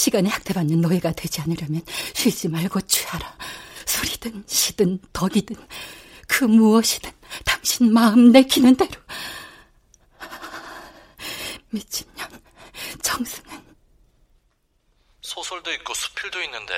시간에 0.00 0.30
학대받는 0.30 0.80
노예가 0.80 1.12
되지 1.12 1.42
않으려면 1.42 1.82
쉬지 2.14 2.48
말고 2.48 2.80
취하라. 2.82 3.36
술이든 3.84 4.44
시든 4.46 4.98
덕이든 5.12 5.56
그 6.26 6.44
무엇이든 6.44 7.10
당신 7.44 7.92
마음 7.92 8.32
내키는 8.32 8.76
대로. 8.76 8.92
미친년 11.68 12.28
정승은 13.02 13.60
소설도 15.20 15.70
있고 15.74 15.92
수필도 15.92 16.42
있는데 16.44 16.72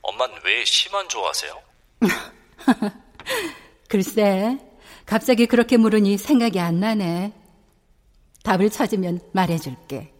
엄만 0.00 0.30
왜 0.42 0.64
시만 0.64 1.06
좋아하세요? 1.10 1.62
글쎄 3.90 4.58
갑자기 5.04 5.44
그렇게 5.46 5.76
물으니 5.76 6.16
생각이 6.16 6.58
안 6.60 6.80
나네. 6.80 7.34
답을 8.42 8.70
찾으면 8.70 9.20
말해줄게. 9.32 10.13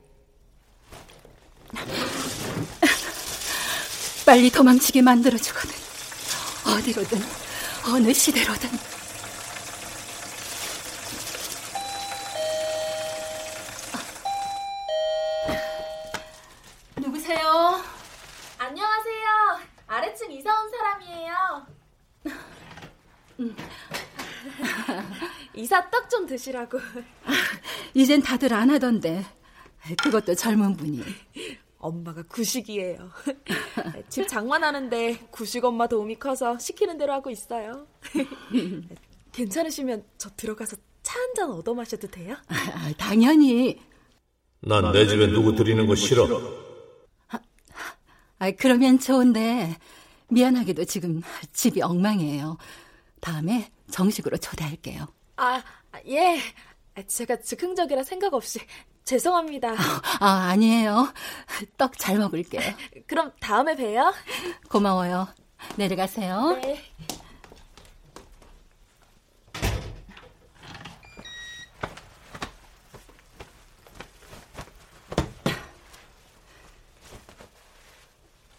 빨리 4.24 4.50
도망치게 4.50 5.02
만들어주거든. 5.02 5.70
어디로든, 6.66 7.20
어느 7.92 8.12
시대로든. 8.12 8.70
누구세요? 16.96 17.82
안녕하세요. 18.58 19.26
아래층 19.86 20.32
이사 20.32 20.50
온 20.62 20.70
사람이에요. 20.70 21.66
이사 25.54 25.90
떡 25.90 26.08
좀 26.08 26.26
드시라고. 26.26 26.78
이젠 27.94 28.22
다들 28.22 28.52
안 28.54 28.70
하던데. 28.70 29.24
그것도 30.02 30.34
젊은 30.34 30.76
분이. 30.76 31.02
엄마가 31.84 32.22
구식이에요. 32.22 33.10
집 34.08 34.26
장만하는데 34.28 35.26
구식 35.30 35.64
엄마 35.64 35.86
도움이 35.86 36.18
커서 36.18 36.58
시키는 36.58 36.96
대로 36.98 37.12
하고 37.12 37.30
있어요. 37.30 37.86
괜찮으시면 39.32 40.04
저 40.18 40.30
들어가서 40.36 40.76
차 41.02 41.18
한 41.20 41.34
잔 41.36 41.50
얻어 41.50 41.74
마셔도 41.74 42.08
돼요? 42.08 42.36
아, 42.48 42.92
당연히. 42.96 43.78
난 44.60 44.92
내 44.92 45.06
집에 45.06 45.26
누구 45.26 45.54
들이는 45.54 45.86
거 45.86 45.94
싫어. 45.94 46.26
아, 48.38 48.50
그러면 48.52 48.98
좋은데 48.98 49.76
미안하게도 50.28 50.84
지금 50.86 51.20
집이 51.52 51.82
엉망이에요. 51.82 52.56
다음에 53.20 53.70
정식으로 53.90 54.38
초대할게요. 54.38 55.06
아, 55.36 55.62
예. 56.06 56.40
제가 57.06 57.36
즉흥적이라 57.40 58.02
생각 58.04 58.32
없이 58.34 58.60
죄송합니다. 59.04 59.74
아, 60.20 60.48
아니에요. 60.50 61.12
떡 61.76 61.98
잘 61.98 62.18
먹을게요. 62.18 62.62
그럼 63.06 63.32
다음에 63.40 63.76
봬요. 63.76 64.12
고마워요. 64.70 65.28
내려가세요. 65.76 66.58
네. 66.62 66.82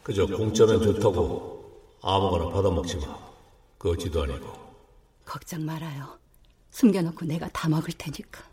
그저 0.04 0.26
공짜면 0.28 0.82
좋다고 0.82 1.98
아무거나 2.04 2.50
받아먹지 2.50 2.98
마. 2.98 3.18
거지도 3.80 4.24
아니고. 4.24 4.54
걱정 5.26 5.66
말아요. 5.66 6.20
숨겨놓고 6.72 7.26
내가 7.26 7.48
다 7.50 7.68
먹을 7.70 7.92
테니까. 7.94 8.44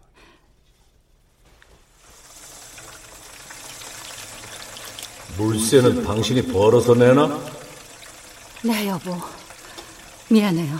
물세는 5.36 6.04
당신이 6.04 6.42
벌어서 6.52 6.94
내나? 6.94 7.38
네, 8.62 8.88
여보. 8.88 9.16
미안해요. 10.28 10.78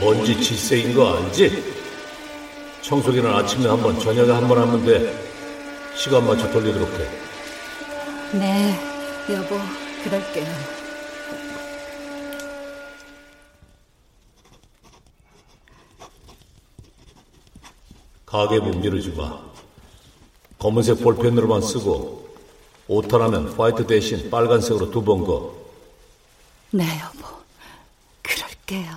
먼지 0.00 0.40
질색인 0.42 0.94
거 0.94 1.16
알지? 1.16 1.62
청소기는 2.82 3.30
아침에 3.30 3.68
한 3.68 3.80
번, 3.82 3.98
저녁에 4.00 4.30
한 4.32 4.48
번 4.48 4.58
하면 4.58 4.84
돼. 4.84 5.12
시간 5.94 6.26
맞춰 6.26 6.50
돌리도록 6.50 6.88
해. 6.98 7.06
네, 8.38 8.74
여보. 9.34 9.58
그럴게요. 10.04 10.79
가게 18.30 18.60
문지르지 18.60 19.10
마. 19.10 19.40
검은색 20.58 21.00
볼펜으로만 21.02 21.62
쓰고 21.62 22.28
오타나면 22.86 23.54
화이트 23.54 23.86
대신 23.86 24.30
빨간색으로 24.30 24.90
두 24.90 25.02
번 25.02 25.24
거. 25.24 25.54
네, 26.70 26.84
여보. 27.00 27.26
그럴게요. 28.22 28.96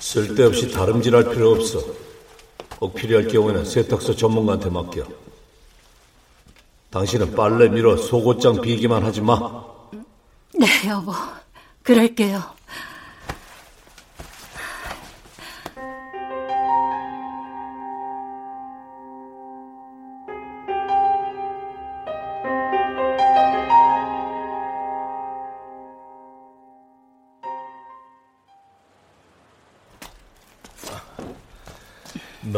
쓸데없이 0.00 0.70
다름질할 0.70 1.30
필요 1.30 1.50
없어. 1.52 1.80
꼭 2.78 2.94
필요할 2.94 3.28
경우에는 3.28 3.64
세탁소 3.64 4.14
전문가한테 4.16 4.70
맡겨. 4.70 5.04
당신은 6.90 7.34
빨래 7.34 7.68
밀어 7.68 7.96
속옷장 7.96 8.60
비기만 8.60 9.04
하지 9.04 9.20
마. 9.20 9.64
네, 10.54 10.66
여보. 10.88 11.12
그럴게요. 11.82 12.42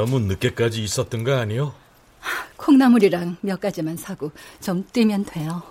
너무 0.01 0.19
늦게까지 0.19 0.83
있었던 0.83 1.25
거 1.25 1.35
아니요? 1.37 1.75
콩나물이랑 2.57 3.37
몇 3.43 3.61
가지만 3.61 3.99
사고 3.99 4.33
좀 4.59 4.83
뛰면 4.95 5.27
돼요. 5.27 5.63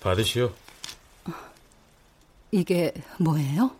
받으시오. 0.00 0.54
이게 2.50 2.94
뭐예요? 3.18 3.76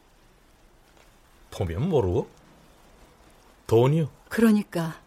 보면 1.50 1.88
모르고? 1.88 2.28
돈이요. 3.66 4.10
그러니까 4.28 5.00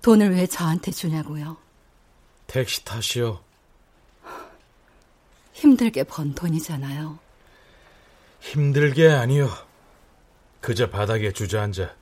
돈을 0.00 0.30
왜 0.30 0.46
저한테 0.46 0.92
주냐고요? 0.92 1.58
택시 2.46 2.82
타시오. 2.82 3.40
힘들게 5.52 6.04
번 6.04 6.34
돈이잖아요. 6.34 7.18
힘들게 8.40 9.10
아니요. 9.10 9.50
그저 10.60 10.90
바닥에 10.90 11.32
주저앉아 11.32 11.96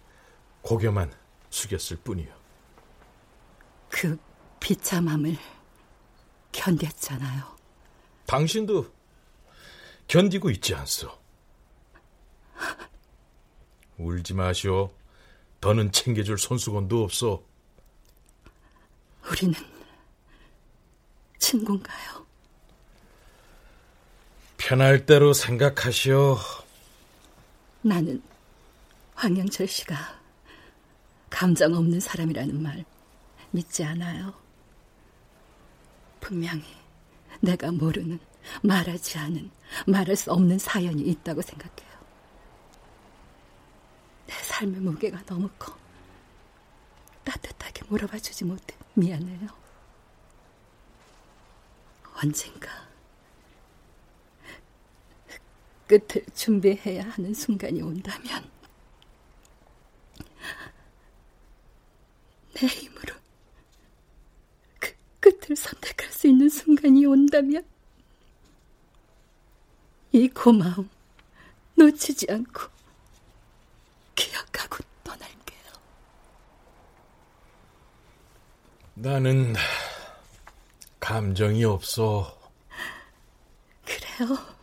고개만 0.62 1.12
숙였을 1.51 1.99
뿐이요. 1.99 2.29
그 3.88 4.18
비참함을 4.61 5.37
견뎠잖아요. 6.53 7.57
당신도 8.27 8.92
견디고 10.09 10.51
있지 10.51 10.75
않소. 10.75 11.11
울지 13.99 14.35
마시오. 14.35 14.92
더는 15.61 15.90
챙겨줄 15.90 16.38
손수건도 16.38 17.03
없어. 17.03 17.42
우리는 19.31 19.55
친구인가요? 21.38 22.27
편할 24.57 25.07
대로 25.07 25.33
생각하시오. 25.33 26.38
나는 27.83 28.23
황영철 29.18 29.66
씨가 29.66 29.96
감정 31.28 31.74
없는 31.74 31.98
사람이라는 31.98 32.62
말 32.62 32.85
믿지 33.50 33.83
않아요. 33.83 34.33
분명히 36.20 36.62
내가 37.40 37.72
모르는 37.72 38.20
말하지 38.62 39.18
않은 39.18 39.50
말할 39.88 40.14
수 40.14 40.31
없는 40.33 40.61
사연이 40.61 41.02
있다고 41.02 41.42
생각해요. 41.42 41.98
내 44.28 44.35
삶의 44.35 44.81
무게가 44.83 45.20
너무 45.24 45.48
커. 45.59 45.76
따뜻하게 47.24 47.87
물어봐 47.88 48.18
주지 48.20 48.44
못해 48.44 48.76
미안해요. 48.94 49.48
언젠가 52.22 52.68
끝을 55.88 56.24
준비해야 56.37 57.11
하는 57.11 57.35
순간이 57.35 57.83
온다면 57.83 58.58
내 62.55 62.66
힘으로 62.66 63.14
그 64.79 64.92
끝을 65.20 65.57
선택할 65.57 66.12
수 66.12 66.27
있는 66.27 66.48
순간이 66.48 67.07
온다면 67.07 67.64
이 70.12 70.29
고마움 70.29 70.88
놓치지 71.77 72.27
않고 72.31 72.62
기억하고 74.14 74.79
떠날게요. 75.05 75.72
나는 78.94 79.55
감정이 80.98 81.64
없어. 81.64 82.37
그래요. 83.85 84.58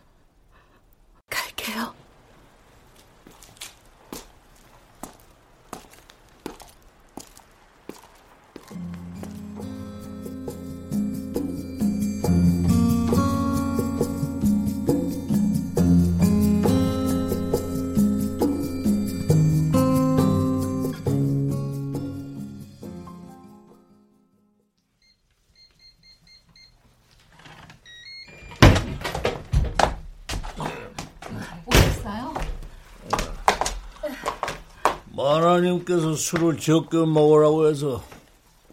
마나님께서 35.86 36.14
술을 36.14 36.58
적게 36.58 36.98
먹으라고 36.98 37.68
해서 37.68 38.04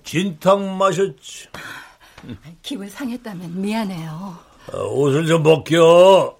진탕 0.04 0.78
마셨지. 0.78 1.48
기분 2.62 2.90
상했다면 2.90 3.62
미안해요. 3.62 4.38
아, 4.72 4.78
옷을 4.78 5.26
좀 5.26 5.44
벗겨. 5.44 6.38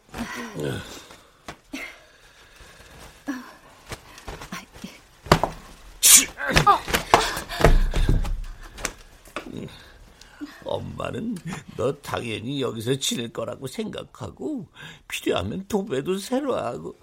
엄마는 10.66 11.36
너 11.78 11.94
당연히 11.98 12.62
여기서 12.62 12.96
지낼 12.96 13.32
거라고 13.32 13.68
생각하고 13.68 14.68
필요하면 15.08 15.68
도배도 15.68 16.18
새로 16.18 16.56
하고 16.56 16.98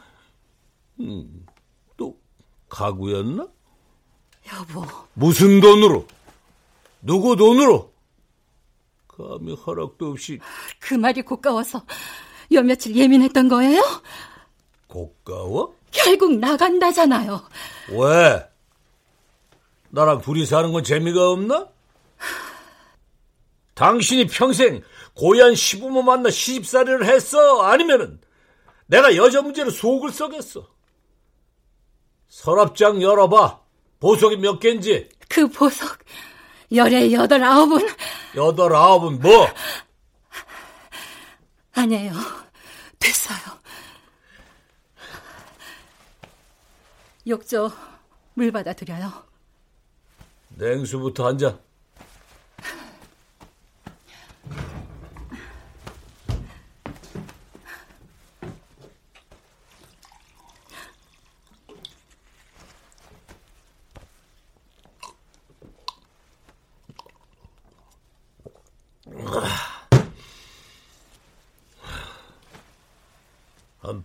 음, 0.99 1.47
또 1.97 2.19
가구였나? 2.69 3.47
여보, 4.59 4.85
무슨 5.15 5.61
돈으로? 5.61 6.07
누구 7.03 7.37
돈으로? 7.37 7.93
감히 9.09 9.55
허락도 9.55 10.11
없이 10.11 10.39
그 10.79 10.95
말이 10.95 11.23
고가워서 11.23 11.85
몇 12.51 12.65
며칠 12.65 12.97
예민했던 12.97 13.49
거예요? 13.49 13.81
고가워? 14.87 15.75
결국 15.91 16.37
나간다잖아요. 16.39 17.43
왜? 17.91 18.49
나랑 19.91 20.21
둘이 20.23 20.47
사는 20.47 20.73
건 20.73 20.83
재미가 20.83 21.31
없나? 21.31 21.69
당신이 23.75 24.27
평생 24.27 24.83
고얀 25.15 25.55
시부모 25.55 26.03
만나 26.03 26.31
시집살이를 26.31 27.07
했어? 27.07 27.63
아니면은 27.63 28.21
내가 28.87 29.15
여자 29.17 29.43
문제로 29.43 29.71
속을 29.71 30.11
썩였어? 30.13 30.67
서랍장 32.29 33.03
열어봐. 33.03 33.60
보석이 34.01 34.39
몇 34.39 34.59
개인지. 34.59 35.09
그 35.29 35.47
보석 35.49 35.99
열에 36.73 37.13
여덟 37.13 37.45
아홉은 37.45 37.87
여덟 38.35 38.75
아홉은 38.75 39.21
뭐? 39.21 39.47
아니에요. 41.73 42.13
됐어요. 42.99 43.39
욕조 47.27 47.71
물 48.35 48.51
받아 48.51 48.73
드려요. 48.73 49.13
냉수부터 50.49 51.27
한 51.27 51.39
잔. 51.39 51.61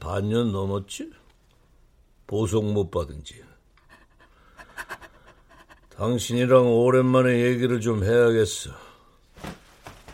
반년 0.06 0.51
넘었지? 0.51 1.10
보석 2.28 2.64
못 2.64 2.91
받은 2.91 3.24
지. 3.24 3.43
당신이랑 5.97 6.68
오랜만에 6.72 7.41
얘기를 7.41 7.82
좀 7.82 8.03
해야겠어. 8.03 8.70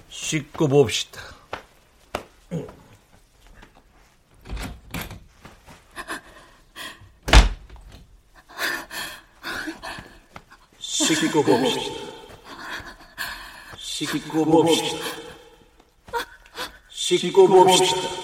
씻고 0.07 0.69
봅시다. 0.69 1.19
씻고 10.79 11.43
봅시다. 11.43 11.95
씻고 13.77 14.45
봅시다. 14.45 15.05
씻고 16.89 17.47
봅시다. 17.47 17.47
씻고 17.47 17.47
봅시다. 17.47 18.20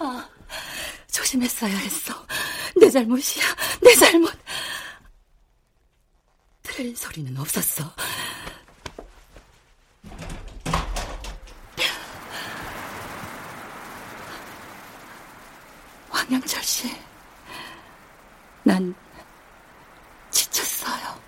아, 0.00 0.28
조심했어야 1.10 1.76
했어. 1.76 2.26
내 2.80 2.90
잘못이야. 2.90 3.44
내 3.82 3.94
잘못. 3.94 4.32
트레인 6.62 6.94
소리는 6.96 7.36
없었어. 7.36 7.84
황영철 16.10 16.62
씨, 16.62 16.88
난 18.64 18.94
지쳤어요. 20.30 21.18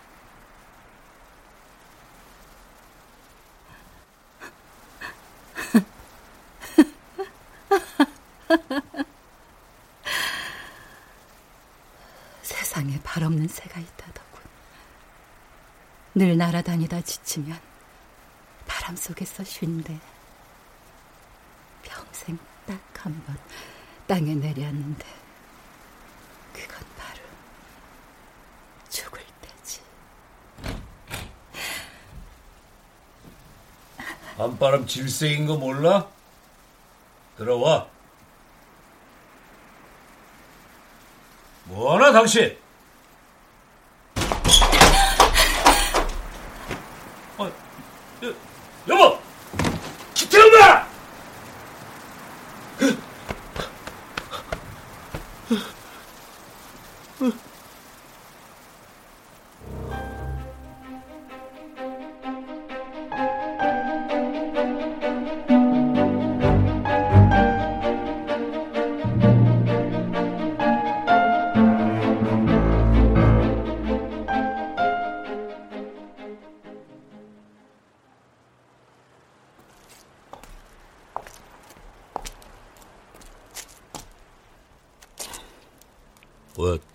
세상에 12.42 12.98
발 13.02 13.24
없는 13.24 13.48
새가 13.48 13.78
있다더군. 13.80 14.42
늘 16.22 16.36
날아다니다 16.36 17.00
지치면 17.00 17.58
바람 18.64 18.94
속에서 18.94 19.42
쉰대. 19.42 19.98
평생 21.82 22.38
딱 22.64 22.78
한 22.94 23.20
번 23.26 23.36
땅에 24.06 24.32
내려앉는데 24.32 25.04
그건 26.52 26.78
바로 26.96 27.18
죽을 28.88 29.20
때지. 29.40 29.80
한바람 34.36 34.86
질색인 34.86 35.46
거 35.46 35.56
몰라? 35.56 36.06
들어와. 37.36 37.88
뭐하나 41.64 42.12
당신? 42.12 42.56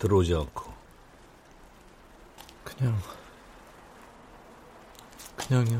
들어오지 0.08 0.34
않고? 0.34 0.72
그냥 2.64 2.98
그냥요. 5.36 5.78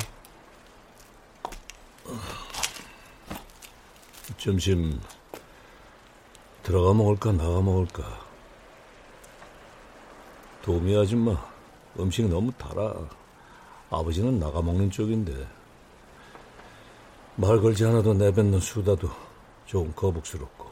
점심 4.36 5.00
들어가 6.62 6.92
먹을까 6.92 7.32
나가 7.32 7.60
먹을까? 7.62 8.28
도미 10.62 10.96
아줌마 10.96 11.34
음식 11.98 12.28
너무 12.28 12.52
달아. 12.52 12.94
아버지는 13.90 14.38
나가 14.38 14.60
먹는 14.60 14.90
쪽인데 14.90 15.48
말 17.36 17.58
걸지 17.60 17.86
않아도 17.86 18.12
내뱉는 18.12 18.60
수다도 18.60 19.08
좀 19.64 19.90
거북스럽고 19.94 20.70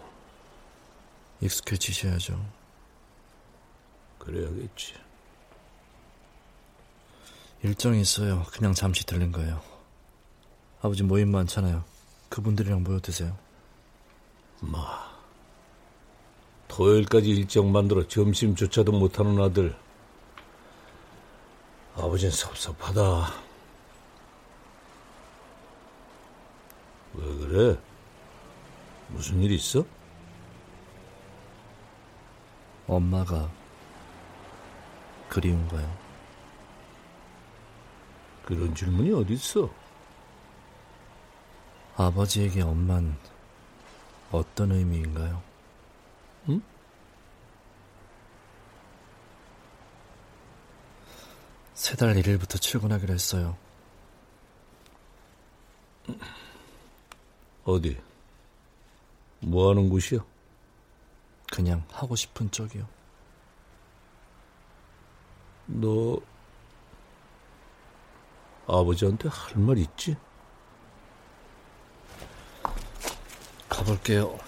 익숙해지셔야죠. 1.40 2.65
그래야겠지. 4.26 4.94
일정이 7.62 8.00
있어요. 8.00 8.44
그냥 8.52 8.74
잠시 8.74 9.06
들린 9.06 9.30
거예요. 9.32 9.62
아버지 10.82 11.02
모임 11.04 11.30
많잖아요. 11.30 11.84
그분들이랑 12.28 12.82
모여 12.82 13.00
드세요. 13.00 13.36
마. 14.60 15.06
토요일까지 16.68 17.30
일정 17.30 17.70
만들어 17.70 18.06
점심조차도 18.06 18.92
못하는 18.92 19.40
아들. 19.40 19.76
아버진 21.94 22.30
섭섭하다. 22.30 23.32
왜 27.14 27.36
그래? 27.38 27.78
무슨 29.08 29.40
일 29.40 29.52
있어? 29.52 29.84
엄마가 32.86 33.50
그리운가요? 35.36 35.98
그런 38.46 38.74
질문이 38.74 39.12
어딨어? 39.12 39.68
아버지에게 41.94 42.62
엄만 42.62 43.18
어떤 44.32 44.72
의미인가요? 44.72 45.42
응? 46.48 46.62
세달 51.74 52.14
1일부터 52.14 52.58
출근하기로 52.58 53.12
했어요. 53.12 53.58
어디? 57.64 58.00
뭐 59.40 59.68
하는 59.68 59.90
곳이야? 59.90 60.20
그냥 61.52 61.84
하고 61.90 62.16
싶은 62.16 62.50
쪽이요. 62.50 62.95
너 65.66 66.20
아버지한테 68.66 69.28
할 69.28 69.56
말 69.58 69.78
있지? 69.78 70.16
가볼게요. 73.68 74.38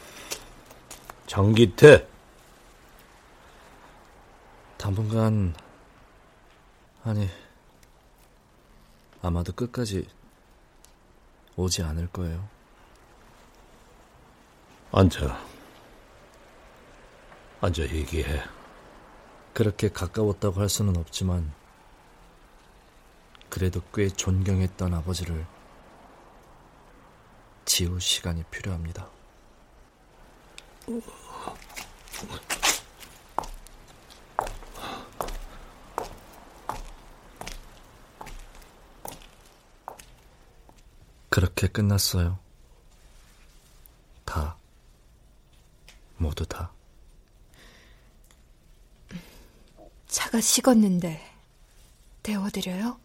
장기태. 1.26 2.08
당분간 4.76 5.54
아니 7.04 7.28
아마도 9.22 9.52
끝까지 9.52 10.08
오지 11.56 11.82
않을 11.82 12.08
거예요. 12.08 12.48
앉아. 14.92 15.38
앉아 17.60 17.82
얘기해. 17.82 18.42
그렇게 19.58 19.88
가까웠다고 19.88 20.60
할 20.60 20.68
수는 20.68 20.96
없지만 20.96 21.52
그래도 23.50 23.82
꽤 23.92 24.08
존경했던 24.08 24.94
아버지를 24.94 25.44
지울 27.64 28.00
시간이 28.00 28.44
필요합니다. 28.52 29.10
그렇게 41.30 41.66
끝났어요. 41.66 42.38
다. 44.24 44.56
모두 46.16 46.46
다. 46.46 46.77
차가 50.18 50.40
식었는데 50.40 51.24
데워드려요? 52.24 52.98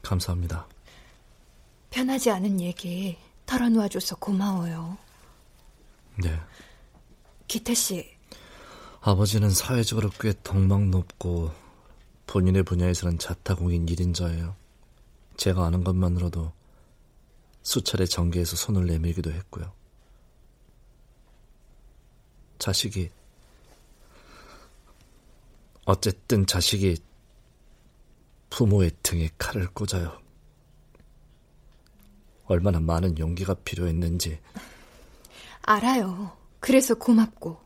감사합니다. 0.00 0.66
편하지 1.90 2.30
않은 2.30 2.62
얘기 2.62 3.18
털어놓아줘서 3.44 4.16
고마워요. 4.16 4.96
네. 6.16 6.38
기태 7.48 7.74
씨. 7.74 8.10
아버지는 9.00 9.50
사회적으로 9.50 10.10
꽤 10.20 10.32
덕망 10.42 10.90
높고 10.90 11.52
본인의 12.26 12.62
분야에서는 12.62 13.18
자타공인 13.18 13.86
1인자예요. 13.86 14.54
제가 15.36 15.66
아는 15.66 15.82
것만으로도 15.82 16.52
수차례 17.62 18.06
전개에서 18.06 18.56
손을 18.56 18.86
내밀기도 18.86 19.32
했고요. 19.32 19.72
자식이 22.58 23.10
어쨌든 25.84 26.46
자식이 26.46 26.96
부모의 28.50 28.92
등에 29.02 29.30
칼을 29.38 29.66
꽂아요. 29.68 30.20
얼마나 32.44 32.78
많은 32.80 33.18
용기가 33.18 33.54
필요했는지. 33.54 34.38
알아요. 35.62 36.36
그래서 36.60 36.94
고맙고. 36.94 37.60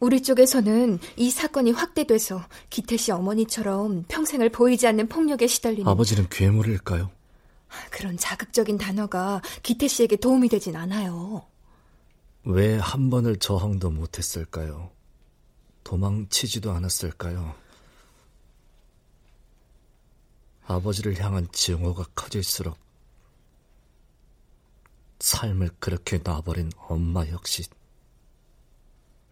우리 0.00 0.22
쪽에서는 0.22 0.98
이 1.16 1.30
사건이 1.30 1.72
확대돼서 1.72 2.42
기태 2.70 2.96
씨 2.96 3.12
어머니처럼 3.12 4.04
평생을 4.08 4.48
보이지 4.50 4.86
않는 4.86 5.08
폭력에 5.08 5.46
시달리는 5.46 5.86
아버지는 5.86 6.26
괴물일까요? 6.30 7.10
그런 7.90 8.16
자극적인 8.16 8.78
단어가 8.78 9.42
기태 9.62 9.88
씨에게 9.88 10.16
도움이 10.16 10.48
되진 10.48 10.74
않아요. 10.76 11.46
왜 12.44 12.78
한 12.78 13.10
번을 13.10 13.36
저항도 13.36 13.90
못했을까요? 13.90 14.90
도망치지도 15.84 16.70
않았을까요? 16.72 17.54
아버지를 20.66 21.18
향한 21.22 21.46
증오가 21.52 22.04
커질수록 22.14 22.78
삶을 25.20 25.70
그렇게 25.78 26.18
놔버린 26.18 26.70
엄마 26.88 27.26
역시 27.28 27.64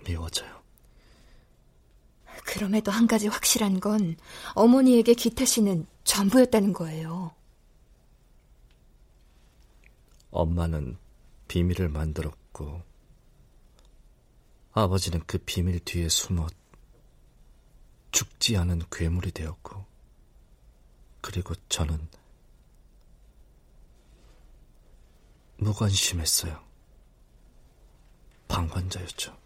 미워져요. 0.04 0.58
그럼에도 2.44 2.90
한 2.90 3.06
가지 3.06 3.26
확실한 3.26 3.80
건 3.80 4.16
어머니에게 4.54 5.14
기태 5.14 5.44
씨는 5.44 5.86
전부였다는 6.04 6.72
거예요. 6.72 7.34
엄마는 10.30 10.96
비밀을 11.48 11.88
만들었고 11.88 12.82
아버지는 14.72 15.22
그 15.26 15.38
비밀 15.38 15.80
뒤에 15.80 16.08
숨어 16.08 16.46
죽지 18.12 18.56
않은 18.56 18.82
괴물이 18.90 19.32
되었고 19.32 19.84
그리고 21.20 21.54
저는 21.68 22.08
무관심했어요. 25.58 26.58
방관자였죠. 28.48 29.36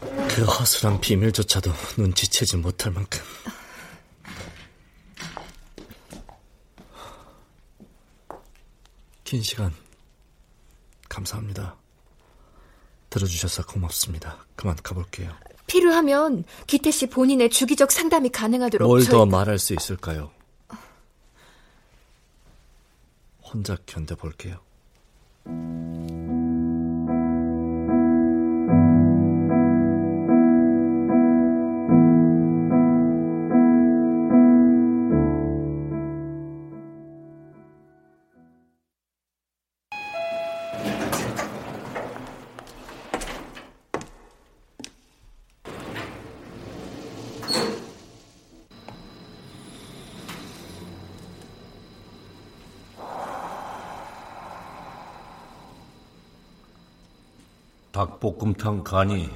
그 0.00 0.44
허술한 0.44 1.00
비밀조차도 1.00 1.70
눈치채지 1.96 2.58
못할 2.58 2.92
만큼 2.92 3.20
긴 9.24 9.42
시간 9.42 9.72
감사합니다. 11.08 11.76
들어주셔서 13.10 13.66
고맙습니다. 13.66 14.46
그만 14.54 14.76
가볼게요. 14.82 15.32
필요하면 15.66 16.44
기태 16.66 16.90
씨 16.90 17.06
본인의 17.06 17.50
주기적 17.50 17.90
상담이 17.90 18.28
가능하도록 18.28 18.86
뭘 18.86 19.04
더. 19.04 19.26
말할 19.26 19.58
수 19.58 19.74
있을까요? 19.74 20.30
혼자 23.52 23.76
견뎌볼게요. 23.86 24.58
닭볶음탕 58.20 58.84
간이 58.84 59.28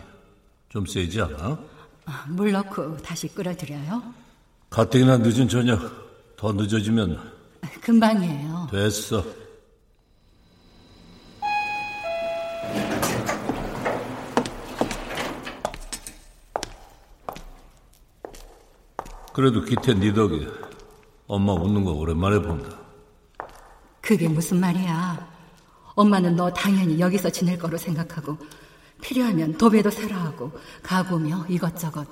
좀 0.68 0.86
세지 0.86 1.20
않아? 1.22 1.58
아, 2.06 2.24
물 2.28 2.52
넣고 2.52 2.96
다시 2.98 3.28
끓여드려요? 3.28 4.02
가뜩이나 4.70 5.18
늦은 5.18 5.48
저녁 5.48 5.80
더 6.36 6.52
늦어지면 6.52 7.32
금방이에요. 7.82 8.68
됐어. 8.70 9.24
그래도 19.32 19.62
기태 19.62 19.94
니 19.94 20.12
덕에 20.12 20.46
엄마 21.26 21.52
웃는 21.52 21.84
거 21.84 21.92
오랜만에 21.92 22.40
본다. 22.40 22.76
그게 24.00 24.28
무슨 24.28 24.60
말이야. 24.60 25.30
엄마는 25.94 26.36
너 26.36 26.50
당연히 26.52 26.98
여기서 26.98 27.30
지낼 27.30 27.58
거로 27.58 27.76
생각하고 27.76 28.38
필요하면 29.00 29.56
도배도 29.58 29.90
새로 29.90 30.14
하고 30.16 30.52
가구며 30.82 31.46
이것저것 31.48 32.06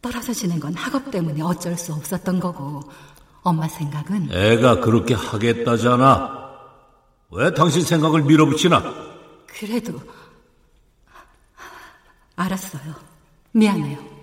떨어져 0.00 0.32
지낸 0.32 0.60
건 0.60 0.74
학업 0.74 1.10
때문에 1.10 1.42
어쩔 1.42 1.76
수 1.76 1.92
없었던 1.92 2.40
거고 2.40 2.82
엄마 3.42 3.68
생각은 3.68 4.30
애가 4.32 4.80
그렇게 4.80 5.14
하겠다잖아. 5.14 6.46
왜 7.30 7.52
당신 7.54 7.82
생각을 7.82 8.22
밀어붙이나? 8.22 8.82
그래도 9.46 10.00
알았어요. 12.36 12.94
미안해요. 13.52 14.15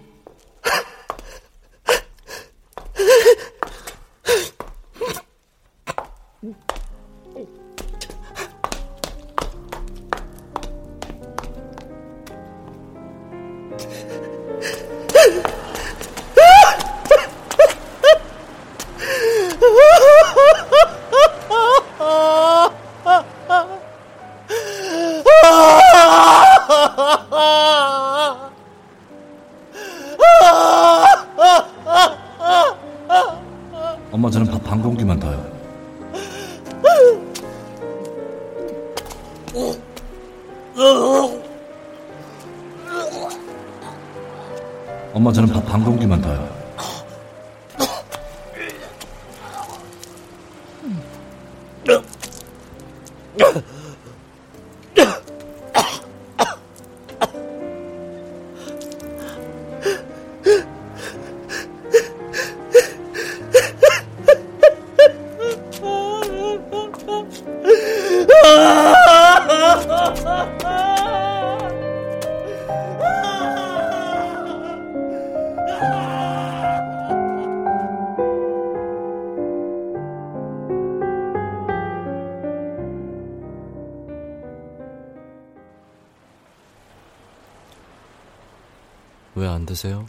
드세요? 89.83 90.07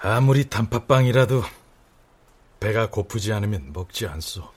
아무리 0.00 0.48
단팥빵이라도 0.48 1.44
배가 2.58 2.90
고프지 2.90 3.32
않으면 3.32 3.72
먹지 3.72 4.08
않소. 4.08 4.50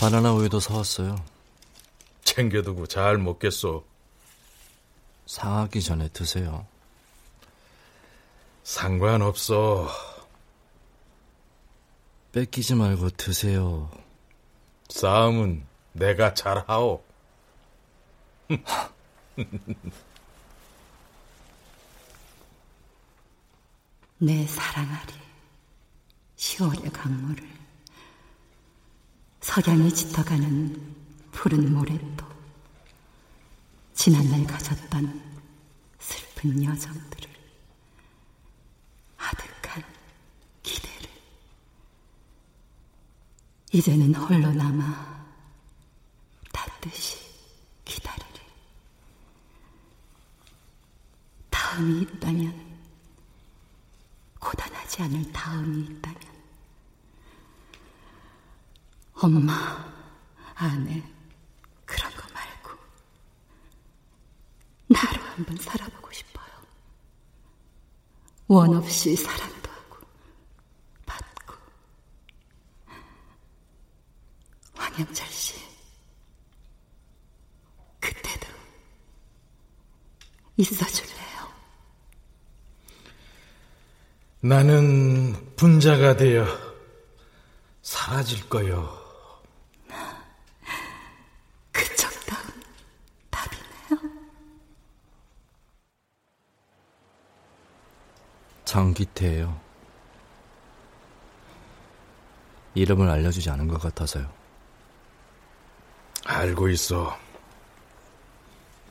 바나나 0.00 0.34
우유도 0.34 0.60
사왔어요. 0.60 1.24
챙겨두고 2.22 2.86
잘 2.88 3.16
먹겠소. 3.16 3.86
상하기 5.24 5.80
전에 5.80 6.08
드세요. 6.08 6.66
상관없어. 8.64 9.88
뺏기지 12.32 12.74
말고 12.74 13.10
드세요. 13.10 13.90
싸움은 14.90 15.64
내가 15.92 16.34
잘하오. 16.34 17.02
내 24.18 24.46
사랑아리. 24.46 25.12
10월의 26.36 26.92
강물을. 26.92 27.48
석양이 29.40 29.92
짙어가는 29.92 30.94
푸른 31.32 31.74
모래도. 31.74 32.24
지난날 33.92 34.46
가졌던 34.46 35.22
슬픈 35.98 36.62
여정들을. 36.62 37.30
아득한 39.16 39.82
기대를. 40.62 41.10
이제는 43.72 44.14
홀로 44.14 44.52
남아 44.52 45.26
닫듯이 46.52 47.18
기다리리. 47.84 48.40
다음이 51.50 52.02
있다면 52.02 52.73
고단하지 54.44 55.02
않을 55.02 55.32
다음이 55.32 55.84
있다면. 55.84 56.20
엄마, 59.14 59.54
아내 60.54 61.02
그런 61.86 62.14
거 62.14 62.22
말고 62.34 62.70
나로 64.88 65.22
한번 65.22 65.56
살아보고 65.56 66.12
싶어요. 66.12 66.44
원 68.48 68.74
없이 68.76 69.16
사랑도 69.16 69.70
하고 69.70 70.06
받고. 71.06 71.54
황영철 74.74 75.26
씨 75.28 75.54
그때도 77.98 78.46
있어줄래요? 80.58 81.24
나는 84.44 85.34
분자가 85.56 86.16
되어 86.16 86.44
사라질 87.80 88.46
거요. 88.46 88.94
그 91.72 91.96
정답은 91.96 92.62
답이네요. 93.30 94.12
장기태예요. 98.66 99.58
이름을 102.74 103.08
알려주지 103.08 103.48
않은 103.48 103.66
것 103.68 103.80
같아서요. 103.80 104.30
알고 106.26 106.68
있어. 106.68 107.18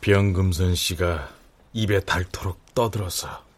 병금선 0.02 0.74
씨가 0.74 1.30
입에 1.74 2.00
닳도록 2.00 2.74
떠들어서. 2.74 3.53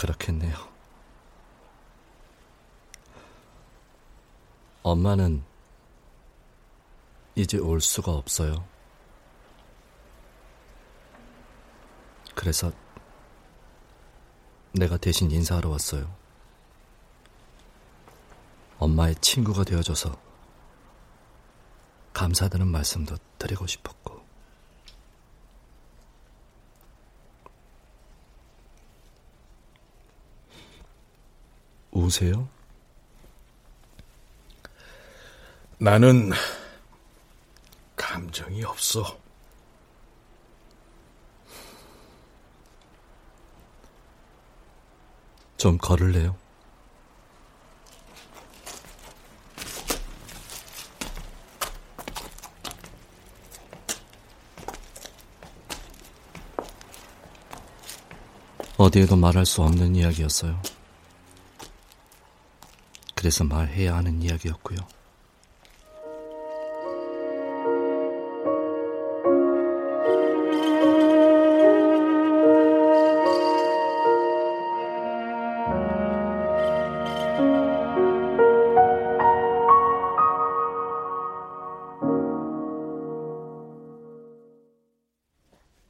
그렇겠네요. 0.00 0.56
엄마는 4.82 5.44
이제 7.34 7.58
올 7.58 7.82
수가 7.82 8.12
없어요. 8.12 8.66
그래서 12.34 12.72
내가 14.72 14.96
대신 14.96 15.30
인사하러 15.30 15.68
왔어요. 15.68 16.10
엄마의 18.78 19.16
친구가 19.16 19.64
되어줘서 19.64 20.18
감사하다는 22.14 22.68
말씀도 22.68 23.16
드리고 23.38 23.66
싶었고. 23.66 24.19
우세요? 32.00 32.48
나는 35.78 36.30
감정이 37.96 38.64
없어. 38.64 39.18
좀 45.56 45.76
걸을래요? 45.78 46.36
어디에도 58.78 59.14
말할 59.16 59.44
수 59.44 59.62
없는 59.62 59.94
이야기였어요. 59.94 60.58
그래서 63.20 63.44
말해야 63.44 63.96
하는 63.96 64.22
이야기였고요. 64.22 64.78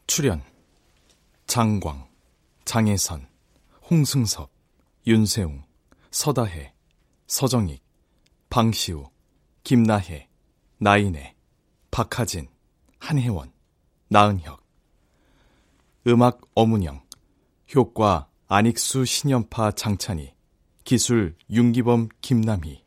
출연 0.09 0.43
장광, 1.47 2.09
장혜선, 2.65 3.29
홍승섭, 3.89 4.51
윤세웅, 5.07 5.63
서다혜, 6.11 6.75
서정익, 7.31 7.81
방시우, 8.49 9.09
김나혜, 9.63 10.29
나인애, 10.79 11.37
박하진, 11.93 12.49
한혜원, 12.99 13.53
나은혁. 14.09 14.61
음악 16.09 16.41
어문영 16.57 17.03
효과 17.77 18.29
안익수 18.49 19.05
신연파 19.05 19.71
장찬희 19.71 20.35
기술 20.83 21.37
윤기범 21.49 22.09
김남희. 22.21 22.83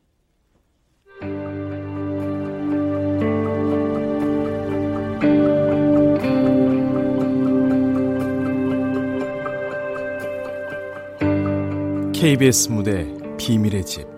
KBS 12.13 12.69
무대 12.69 13.07
비밀의 13.37 13.85
집 13.85 14.12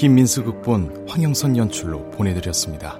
김민수 0.00 0.44
극본 0.44 1.04
황영선 1.06 1.58
연출로 1.58 2.08
보내드렸습니다. 2.12 2.98